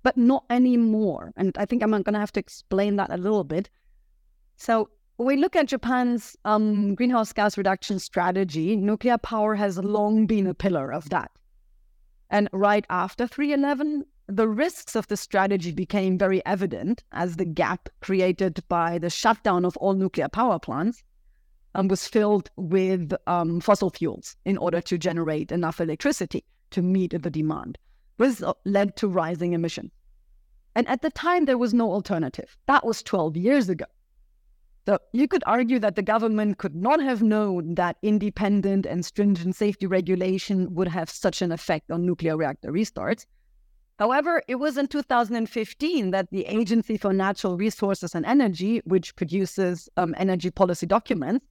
but 0.04 0.18
not 0.18 0.46
anymore. 0.50 1.34
And 1.36 1.58
I 1.58 1.66
think 1.66 1.84
I'm 1.84 1.92
going 1.92 2.04
to 2.04 2.20
have 2.20 2.32
to 2.34 2.40
explain 2.40 2.96
that 2.98 3.12
a 3.12 3.18
little 3.18 3.44
bit. 3.44 3.70
So, 4.56 4.90
we 5.20 5.36
look 5.36 5.56
at 5.56 5.66
Japan's 5.66 6.38
um, 6.46 6.94
greenhouse 6.94 7.34
gas 7.34 7.58
reduction 7.58 7.98
strategy, 7.98 8.76
nuclear 8.76 9.18
power 9.18 9.56
has 9.56 9.80
long 9.80 10.28
been 10.28 10.46
a 10.46 10.54
pillar 10.54 10.94
of 10.94 11.10
that. 11.10 11.32
And 12.30 12.50
right 12.54 12.86
after 12.90 13.26
311, 13.26 14.06
the 14.28 14.48
risks 14.48 14.96
of 14.96 15.08
the 15.08 15.18
strategy 15.18 15.72
became 15.72 16.18
very 16.18 16.46
evident 16.46 17.04
as 17.14 17.38
the 17.38 17.46
gap 17.46 17.90
created 18.02 18.64
by 18.68 19.00
the 19.00 19.10
shutdown 19.10 19.66
of 19.66 19.76
all 19.78 19.94
nuclear 19.94 20.28
power 20.28 20.60
plants 20.60 21.04
um, 21.78 21.88
was 21.88 22.08
filled 22.08 22.50
with 22.58 23.14
um, 23.28 23.62
fossil 23.62 23.92
fuels 23.92 24.36
in 24.44 24.58
order 24.58 24.82
to 24.82 24.98
generate 24.98 25.52
enough 25.52 25.80
electricity 25.80 26.44
to 26.72 26.82
meet 26.82 27.12
the 27.22 27.30
demand. 27.30 27.78
This 28.18 28.44
led 28.66 28.96
to 28.98 29.08
rising 29.08 29.54
emissions. 29.54 29.92
And 30.76 30.88
at 30.88 31.02
the 31.02 31.12
time, 31.12 31.46
there 31.46 31.58
was 31.58 31.74
no 31.74 31.92
alternative. 31.92 32.58
That 32.66 32.86
was 32.86 33.02
12 33.04 33.38
years 33.38 33.70
ago. 33.70 33.86
So 34.88 34.98
you 35.12 35.28
could 35.28 35.44
argue 35.46 35.80
that 35.80 35.96
the 35.96 36.02
government 36.02 36.58
could 36.60 36.76
not 36.76 37.02
have 37.02 37.22
known 37.22 37.76
that 37.76 37.98
independent 38.02 38.86
and 38.86 39.06
stringent 39.06 39.56
safety 39.56 39.86
regulation 39.86 40.74
would 40.74 40.88
have 40.88 41.10
such 41.10 41.42
an 41.42 41.52
effect 41.52 41.92
on 41.92 42.06
nuclear 42.06 42.38
reactor 42.38 42.72
restarts. 42.72 43.26
However, 44.00 44.44
it 44.48 44.56
was 44.56 44.78
in 44.78 44.88
2015 44.88 46.12
that 46.12 46.30
the 46.32 46.46
Agency 46.46 46.98
for 46.98 47.12
Natural 47.12 47.58
Resources 47.58 48.16
and 48.16 48.26
Energy, 48.26 48.82
which 48.86 49.16
produces 49.16 49.90
um, 49.98 50.16
energy 50.18 50.52
policy 50.52 50.86
documents, 50.86 51.46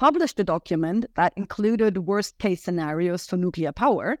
published 0.00 0.40
a 0.40 0.44
document 0.44 1.04
that 1.14 1.34
included 1.36 1.98
worst 1.98 2.38
case 2.38 2.62
scenarios 2.62 3.26
for 3.26 3.36
nuclear 3.36 3.70
power. 3.70 4.18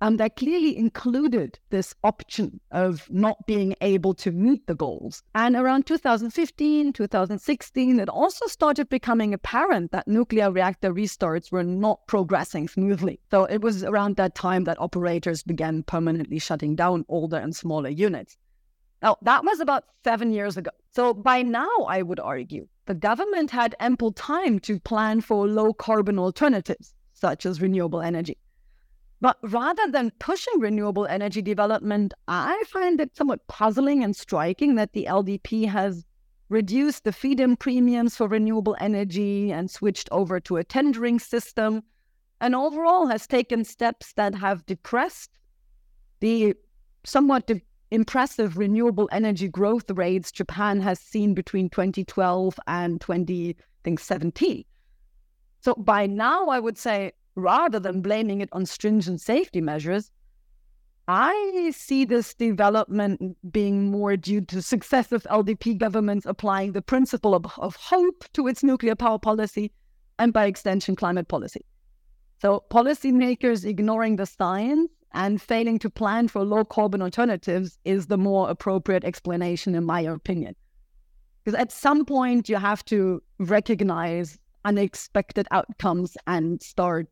And 0.00 0.18
that 0.20 0.36
clearly 0.36 0.76
included 0.76 1.58
this 1.70 1.92
option 2.04 2.60
of 2.70 3.10
not 3.10 3.44
being 3.46 3.74
able 3.80 4.14
to 4.14 4.30
meet 4.30 4.66
the 4.68 4.76
goals. 4.76 5.24
And 5.34 5.56
around 5.56 5.86
2015, 5.86 6.92
2016, 6.92 7.98
it 7.98 8.08
also 8.08 8.46
started 8.46 8.88
becoming 8.88 9.34
apparent 9.34 9.90
that 9.90 10.06
nuclear 10.06 10.52
reactor 10.52 10.92
restarts 10.92 11.50
were 11.50 11.64
not 11.64 12.06
progressing 12.06 12.68
smoothly. 12.68 13.18
So 13.32 13.44
it 13.44 13.60
was 13.60 13.82
around 13.82 14.16
that 14.16 14.36
time 14.36 14.64
that 14.64 14.80
operators 14.80 15.42
began 15.42 15.82
permanently 15.82 16.38
shutting 16.38 16.76
down 16.76 17.04
older 17.08 17.38
and 17.38 17.54
smaller 17.54 17.88
units. 17.88 18.36
Now, 19.02 19.16
that 19.22 19.44
was 19.44 19.58
about 19.58 19.84
seven 20.04 20.32
years 20.32 20.56
ago. 20.56 20.70
So 20.94 21.12
by 21.12 21.42
now, 21.42 21.76
I 21.88 22.02
would 22.02 22.20
argue 22.20 22.68
the 22.86 22.94
government 22.94 23.50
had 23.50 23.74
ample 23.78 24.12
time 24.12 24.58
to 24.60 24.80
plan 24.80 25.20
for 25.20 25.46
low 25.46 25.72
carbon 25.72 26.18
alternatives, 26.18 26.94
such 27.12 27.46
as 27.46 27.60
renewable 27.60 28.00
energy. 28.00 28.38
But 29.20 29.38
rather 29.42 29.86
than 29.88 30.10
pushing 30.18 30.58
renewable 30.58 31.06
energy 31.06 31.42
development, 31.42 32.12
I 32.26 32.64
find 32.66 33.00
it 33.00 33.16
somewhat 33.16 33.46
puzzling 33.46 34.02
and 34.02 34.16
striking 34.16 34.74
that 34.74 34.92
the 34.92 35.06
LDP 35.08 35.68
has 35.68 36.04
reduced 36.48 37.04
the 37.04 37.12
feed 37.12 37.38
in 37.38 37.56
premiums 37.56 38.16
for 38.16 38.26
renewable 38.26 38.76
energy 38.80 39.52
and 39.52 39.70
switched 39.70 40.08
over 40.10 40.40
to 40.40 40.56
a 40.56 40.64
tendering 40.64 41.20
system, 41.20 41.84
and 42.40 42.56
overall 42.56 43.06
has 43.06 43.28
taken 43.28 43.64
steps 43.64 44.12
that 44.14 44.34
have 44.34 44.66
depressed 44.66 45.30
the 46.18 46.54
somewhat 47.04 47.46
de- 47.46 47.62
impressive 47.92 48.56
renewable 48.56 49.06
energy 49.12 49.46
growth 49.46 49.90
rates 49.90 50.32
Japan 50.32 50.80
has 50.80 50.98
seen 50.98 51.34
between 51.34 51.68
2012 51.68 52.58
and 52.66 53.00
2017. 53.00 54.64
So 55.60 55.74
by 55.74 56.06
now, 56.06 56.46
I 56.48 56.58
would 56.58 56.78
say, 56.78 57.12
rather 57.34 57.78
than 57.78 58.00
blaming 58.00 58.40
it 58.40 58.48
on 58.52 58.64
stringent 58.64 59.20
safety 59.20 59.60
measures, 59.60 60.10
I 61.06 61.72
see 61.76 62.06
this 62.06 62.32
development 62.32 63.36
being 63.52 63.90
more 63.90 64.16
due 64.16 64.40
to 64.40 64.62
successive 64.62 65.24
LDP 65.24 65.76
governments 65.76 66.24
applying 66.24 66.72
the 66.72 66.82
principle 66.82 67.34
of, 67.34 67.44
of 67.58 67.76
hope 67.76 68.24
to 68.32 68.48
its 68.48 68.62
nuclear 68.62 68.94
power 68.94 69.18
policy 69.18 69.70
and 70.18 70.32
by 70.32 70.46
extension, 70.46 70.96
climate 70.96 71.28
policy. 71.28 71.64
So 72.40 72.64
policymakers 72.70 73.66
ignoring 73.66 74.16
the 74.16 74.26
science 74.26 74.90
and 75.14 75.40
failing 75.40 75.78
to 75.80 75.90
plan 75.90 76.28
for 76.28 76.44
low 76.44 76.64
carbon 76.64 77.02
alternatives 77.02 77.78
is 77.84 78.06
the 78.06 78.18
more 78.18 78.48
appropriate 78.50 79.04
explanation, 79.04 79.74
in 79.74 79.84
my 79.84 80.00
opinion. 80.00 80.54
Because 81.44 81.58
at 81.58 81.72
some 81.72 82.04
point, 82.04 82.48
you 82.48 82.56
have 82.56 82.84
to 82.86 83.22
recognize 83.38 84.38
unexpected 84.64 85.46
outcomes 85.50 86.16
and 86.26 86.62
start 86.62 87.08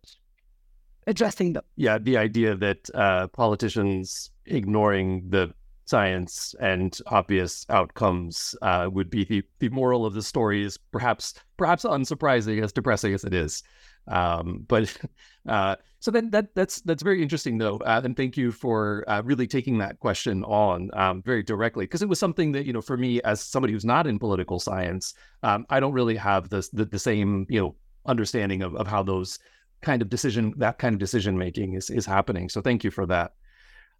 addressing 1.06 1.52
them. 1.52 1.64
Yeah, 1.76 1.98
the 1.98 2.16
idea 2.16 2.54
that 2.56 2.88
uh, 2.94 3.26
politicians 3.28 4.30
ignoring 4.46 5.28
the 5.28 5.52
science 5.86 6.54
and 6.60 6.96
obvious 7.06 7.66
outcomes 7.68 8.54
uh, 8.62 8.88
would 8.92 9.10
be 9.10 9.24
the, 9.24 9.42
the 9.58 9.68
moral 9.70 10.06
of 10.06 10.14
the 10.14 10.22
story 10.22 10.62
is 10.64 10.76
perhaps 10.76 11.34
perhaps 11.56 11.84
unsurprising, 11.84 12.62
as 12.62 12.72
depressing 12.72 13.12
as 13.12 13.24
it 13.24 13.34
is. 13.34 13.62
Um, 14.06 14.64
but 14.68 14.96
uh, 15.48 15.76
so 16.00 16.10
then 16.10 16.30
that 16.30 16.54
that's 16.54 16.80
that's 16.82 17.02
very 17.02 17.22
interesting 17.22 17.58
though, 17.58 17.76
uh, 17.78 18.00
and 18.04 18.16
thank 18.16 18.36
you 18.36 18.52
for 18.52 19.04
uh, 19.06 19.22
really 19.24 19.46
taking 19.46 19.78
that 19.78 19.98
question 19.98 20.44
on 20.44 20.90
um, 20.94 21.22
very 21.22 21.42
directly 21.42 21.84
because 21.84 22.02
it 22.02 22.08
was 22.08 22.18
something 22.18 22.52
that 22.52 22.66
you 22.66 22.72
know 22.72 22.80
for 22.80 22.96
me 22.96 23.20
as 23.22 23.40
somebody 23.40 23.72
who's 23.72 23.84
not 23.84 24.06
in 24.06 24.18
political 24.18 24.58
science, 24.58 25.14
um, 25.42 25.66
I 25.70 25.80
don't 25.80 25.92
really 25.92 26.16
have 26.16 26.48
the, 26.48 26.66
the 26.72 26.98
same 26.98 27.46
you 27.48 27.60
know 27.60 27.76
understanding 28.06 28.62
of, 28.62 28.74
of 28.76 28.86
how 28.86 29.02
those 29.02 29.38
kind 29.82 30.02
of 30.02 30.08
decision 30.08 30.54
that 30.56 30.78
kind 30.78 30.94
of 30.94 30.98
decision 30.98 31.36
making 31.36 31.74
is 31.74 31.90
is 31.90 32.06
happening. 32.06 32.48
So 32.48 32.60
thank 32.60 32.84
you 32.84 32.90
for 32.90 33.06
that. 33.06 33.34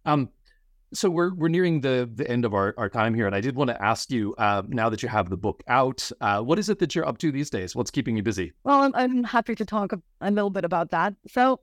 Um, 0.05 0.29
so 0.93 1.09
we're 1.09 1.33
we're 1.33 1.47
nearing 1.47 1.81
the 1.81 2.09
the 2.13 2.29
end 2.29 2.45
of 2.45 2.53
our, 2.53 2.73
our 2.77 2.89
time 2.89 3.13
here, 3.13 3.25
and 3.25 3.35
I 3.35 3.41
did 3.41 3.55
want 3.55 3.69
to 3.69 3.81
ask 3.81 4.11
you 4.11 4.35
uh, 4.37 4.63
now 4.67 4.89
that 4.89 5.01
you 5.01 5.09
have 5.09 5.29
the 5.29 5.37
book 5.37 5.63
out, 5.67 6.11
uh, 6.21 6.41
what 6.41 6.59
is 6.59 6.69
it 6.69 6.79
that 6.79 6.95
you're 6.95 7.07
up 7.07 7.17
to 7.19 7.31
these 7.31 7.49
days? 7.49 7.75
What's 7.75 7.91
keeping 7.91 8.17
you 8.17 8.23
busy? 8.23 8.53
Well, 8.63 8.81
I'm, 8.81 8.95
I'm 8.95 9.23
happy 9.23 9.55
to 9.55 9.65
talk 9.65 9.93
a, 9.93 10.31
little 10.31 10.49
bit 10.49 10.65
about 10.65 10.91
that. 10.91 11.13
So, 11.27 11.61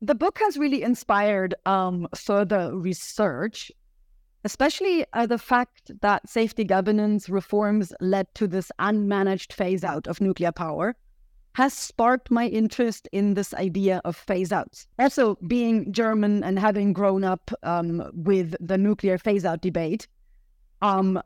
the 0.00 0.14
book 0.14 0.38
has 0.38 0.56
really 0.56 0.82
inspired 0.82 1.54
um, 1.66 2.08
further 2.14 2.76
research, 2.76 3.72
especially 4.44 5.04
uh, 5.12 5.26
the 5.26 5.38
fact 5.38 5.90
that 6.00 6.28
safety 6.28 6.64
governance 6.64 7.28
reforms 7.28 7.92
led 8.00 8.32
to 8.34 8.46
this 8.46 8.70
unmanaged 8.78 9.52
phase 9.52 9.84
out 9.84 10.06
of 10.06 10.20
nuclear 10.20 10.52
power 10.52 10.94
has 11.54 11.72
sparked 11.72 12.30
my 12.30 12.48
interest 12.48 13.08
in 13.12 13.34
this 13.34 13.54
idea 13.54 14.00
of 14.04 14.16
phase 14.16 14.52
outs. 14.52 14.88
Also, 14.98 15.36
being 15.46 15.92
German 15.92 16.42
and 16.42 16.58
having 16.58 16.92
grown 16.92 17.22
up 17.22 17.50
um, 17.62 18.10
with 18.12 18.56
the 18.60 18.76
nuclear 18.76 19.18
phase 19.18 19.44
out 19.44 19.60
debate, 19.60 20.08
um, 20.82 21.20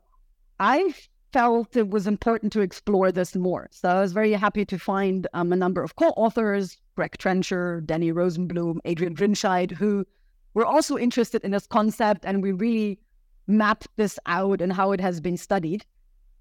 I 0.61 0.95
felt 1.33 1.77
it 1.77 1.89
was 1.89 2.07
important 2.07 2.53
to 2.53 2.61
explore 2.61 3.11
this 3.11 3.35
more. 3.35 3.69
So 3.71 3.89
I 3.89 4.01
was 4.01 4.13
very 4.13 4.33
happy 4.33 4.65
to 4.67 4.79
find 4.79 5.27
um, 5.33 5.53
a 5.53 5.57
number 5.57 5.83
of 5.83 5.97
co-authors, 5.97 6.79
Greg 6.95 7.17
Trencher, 7.19 7.81
Danny 7.81 8.13
Rosenbloom, 8.13 8.79
Adrian 8.85 9.15
Rinscheid, 9.15 9.71
who 9.71 10.07
were 10.53 10.67
also 10.67 10.99
interested 10.99 11.43
in 11.43 11.53
this 11.53 11.67
concept, 11.67 12.25
and 12.27 12.43
we 12.43 12.53
really 12.53 12.99
mapped 13.47 13.89
this 13.97 14.19
out 14.27 14.61
and 14.61 14.75
how 14.75 14.93
it 14.93 15.01
has 15.01 15.21
been 15.21 15.39
studied. 15.39 15.87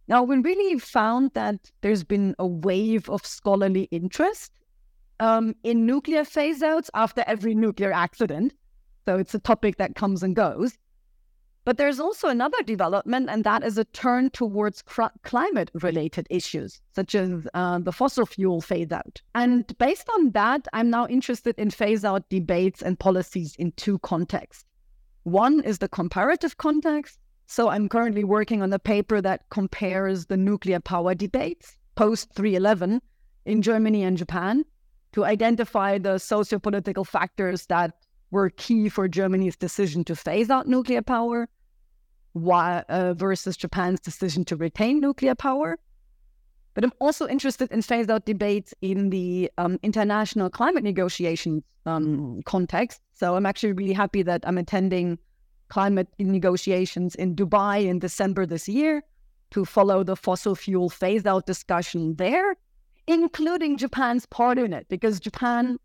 Now, 0.07 0.23
we 0.23 0.37
really 0.37 0.79
found 0.79 1.31
that 1.33 1.71
there's 1.81 2.03
been 2.03 2.35
a 2.39 2.47
wave 2.47 3.09
of 3.09 3.25
scholarly 3.25 3.83
interest 3.91 4.51
um, 5.19 5.53
in 5.63 5.85
nuclear 5.85 6.23
phase 6.23 6.63
outs 6.63 6.89
after 6.93 7.23
every 7.27 7.53
nuclear 7.55 7.91
accident. 7.91 8.53
So 9.05 9.17
it's 9.17 9.33
a 9.33 9.39
topic 9.39 9.77
that 9.77 9.95
comes 9.95 10.23
and 10.23 10.35
goes. 10.35 10.77
But 11.65 11.77
there's 11.77 11.99
also 11.99 12.29
another 12.29 12.63
development, 12.63 13.29
and 13.29 13.43
that 13.43 13.61
is 13.61 13.77
a 13.77 13.83
turn 13.83 14.29
towards 14.29 14.81
cr- 14.81 15.15
climate 15.23 15.69
related 15.73 16.25
issues, 16.29 16.79
such 16.95 17.13
as 17.13 17.45
uh, 17.53 17.79
the 17.79 17.91
fossil 17.91 18.25
fuel 18.25 18.61
phase 18.61 18.89
out. 18.93 19.21
And 19.35 19.77
based 19.77 20.07
on 20.15 20.31
that, 20.31 20.65
I'm 20.71 20.89
now 20.89 21.07
interested 21.07 21.55
in 21.59 21.69
phase 21.69 22.05
out 22.05 22.29
debates 22.29 22.81
and 22.81 22.97
policies 22.97 23.53
in 23.59 23.73
two 23.73 23.99
contexts. 23.99 24.63
One 25.23 25.61
is 25.61 25.79
the 25.79 25.89
comparative 25.89 26.55
context. 26.55 27.19
So 27.47 27.69
I'm 27.69 27.87
currently 27.87 28.25
working 28.25 28.61
on 28.61 28.73
a 28.73 28.79
paper 28.79 29.21
that 29.21 29.49
compares 29.49 30.25
the 30.25 30.35
nuclear 30.35 30.81
power 30.81 31.15
debates 31.15 31.77
post 31.95 32.33
311 32.33 33.01
in 33.45 33.61
Germany 33.61 34.03
and 34.03 34.17
Japan 34.17 34.65
to 35.13 35.23
identify 35.23 35.97
the 35.97 36.17
socio-political 36.17 37.05
factors 37.05 37.65
that 37.67 37.93
were 38.31 38.49
key 38.49 38.89
for 38.89 39.07
Germany's 39.07 39.55
decision 39.55 40.03
to 40.03 40.15
phase 40.15 40.49
out 40.49 40.67
nuclear 40.67 41.01
power 41.01 41.47
uh, 42.35 43.13
versus 43.13 43.55
Japan's 43.55 44.01
decision 44.01 44.43
to 44.45 44.57
retain 44.57 44.99
nuclear 44.99 45.33
power. 45.33 45.79
But 46.73 46.83
I'm 46.83 46.93
also 46.99 47.27
interested 47.27 47.71
in 47.71 47.81
phase 47.81 48.09
out 48.09 48.25
debates 48.25 48.73
in 48.81 49.09
the 49.09 49.49
um, 49.57 49.79
international 49.81 50.49
climate 50.49 50.83
negotiations 50.83 51.63
um, 51.85 52.41
context. 52.43 53.01
So 53.13 53.35
I'm 53.35 53.45
actually 53.45 53.71
really 53.71 53.93
happy 53.93 54.21
that 54.23 54.43
I'm 54.45 54.57
attending 54.57 55.17
climate 55.69 56.07
negotiations 56.19 57.15
in 57.15 57.35
Dubai 57.35 57.85
in 57.85 57.99
December 57.99 58.45
this 58.45 58.67
year 58.67 59.03
to 59.51 59.65
follow 59.65 60.03
the 60.03 60.15
fossil 60.15 60.55
fuel 60.55 60.89
phase 60.89 61.25
out 61.25 61.45
discussion 61.45 62.15
there, 62.15 62.55
including 63.07 63.77
Japan's 63.77 64.25
part 64.25 64.57
in 64.57 64.73
it, 64.73 64.87
because 64.89 65.19
Japan 65.19 65.77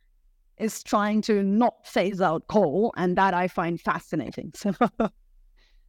is 0.58 0.82
trying 0.82 1.22
to 1.22 1.42
not 1.42 1.86
phase 1.86 2.20
out 2.20 2.46
coal, 2.48 2.92
and 2.96 3.16
that 3.16 3.34
I 3.34 3.48
find 3.48 3.80
fascinating. 3.80 4.52
So 4.62 4.72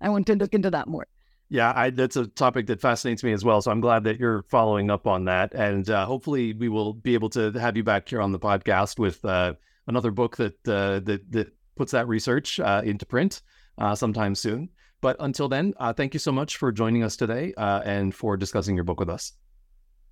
I 0.02 0.10
want 0.10 0.28
to 0.28 0.36
look 0.36 0.54
into 0.54 0.70
that 0.70 0.88
more. 0.88 1.08
Yeah, 1.48 1.72
I, 1.76 1.90
that's 1.92 2.18
a 2.18 2.28
topic 2.28 2.68
that 2.68 2.82
fascinates 2.82 3.24
me 3.24 3.32
as 3.32 3.46
well. 3.46 3.62
So 3.62 3.72
I'm 3.72 3.80
glad 3.80 4.04
that 4.04 4.20
you're 4.20 4.44
following 4.44 4.90
up 4.90 5.08
on 5.08 5.26
that, 5.26 5.54
and 5.54 5.90
uh, 5.90 6.06
hopefully 6.06 6.54
we 6.54 6.68
will 6.68 6.94
be 6.94 7.14
able 7.14 7.30
to 7.32 7.52
have 7.52 7.78
you 7.78 7.84
back 7.84 8.10
here 8.10 8.20
on 8.20 8.32
the 8.32 8.40
podcast 8.40 9.00
with 9.00 9.24
uh, 9.24 9.54
another 9.88 10.12
book 10.12 10.38
that 10.38 10.68
uh, 10.68 11.00
that 11.02 11.32
that 11.32 11.54
puts 11.76 11.92
that 11.92 12.08
research 12.08 12.60
uh, 12.60 12.82
into 12.84 13.06
print 13.06 13.42
uh, 13.78 13.96
sometime 13.96 14.36
soon. 14.36 14.70
But 15.02 15.18
until 15.20 15.50
then, 15.50 15.74
uh, 15.80 15.94
thank 15.94 16.14
you 16.14 16.20
so 16.20 16.32
much 16.32 16.58
for 16.58 16.72
joining 16.72 17.04
us 17.04 17.18
today 17.18 17.54
and 17.58 18.14
for 18.14 18.38
discussing 18.38 18.76
your 18.76 18.86
book 18.86 19.00
with 19.00 19.10
us. 19.10 19.34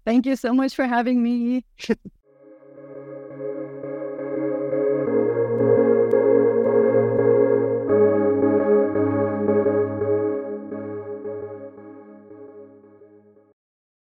Thank 0.05 0.25
you 0.25 0.35
so 0.35 0.53
much 0.53 0.75
for 0.75 0.85
having 0.85 1.21
me. 1.21 1.65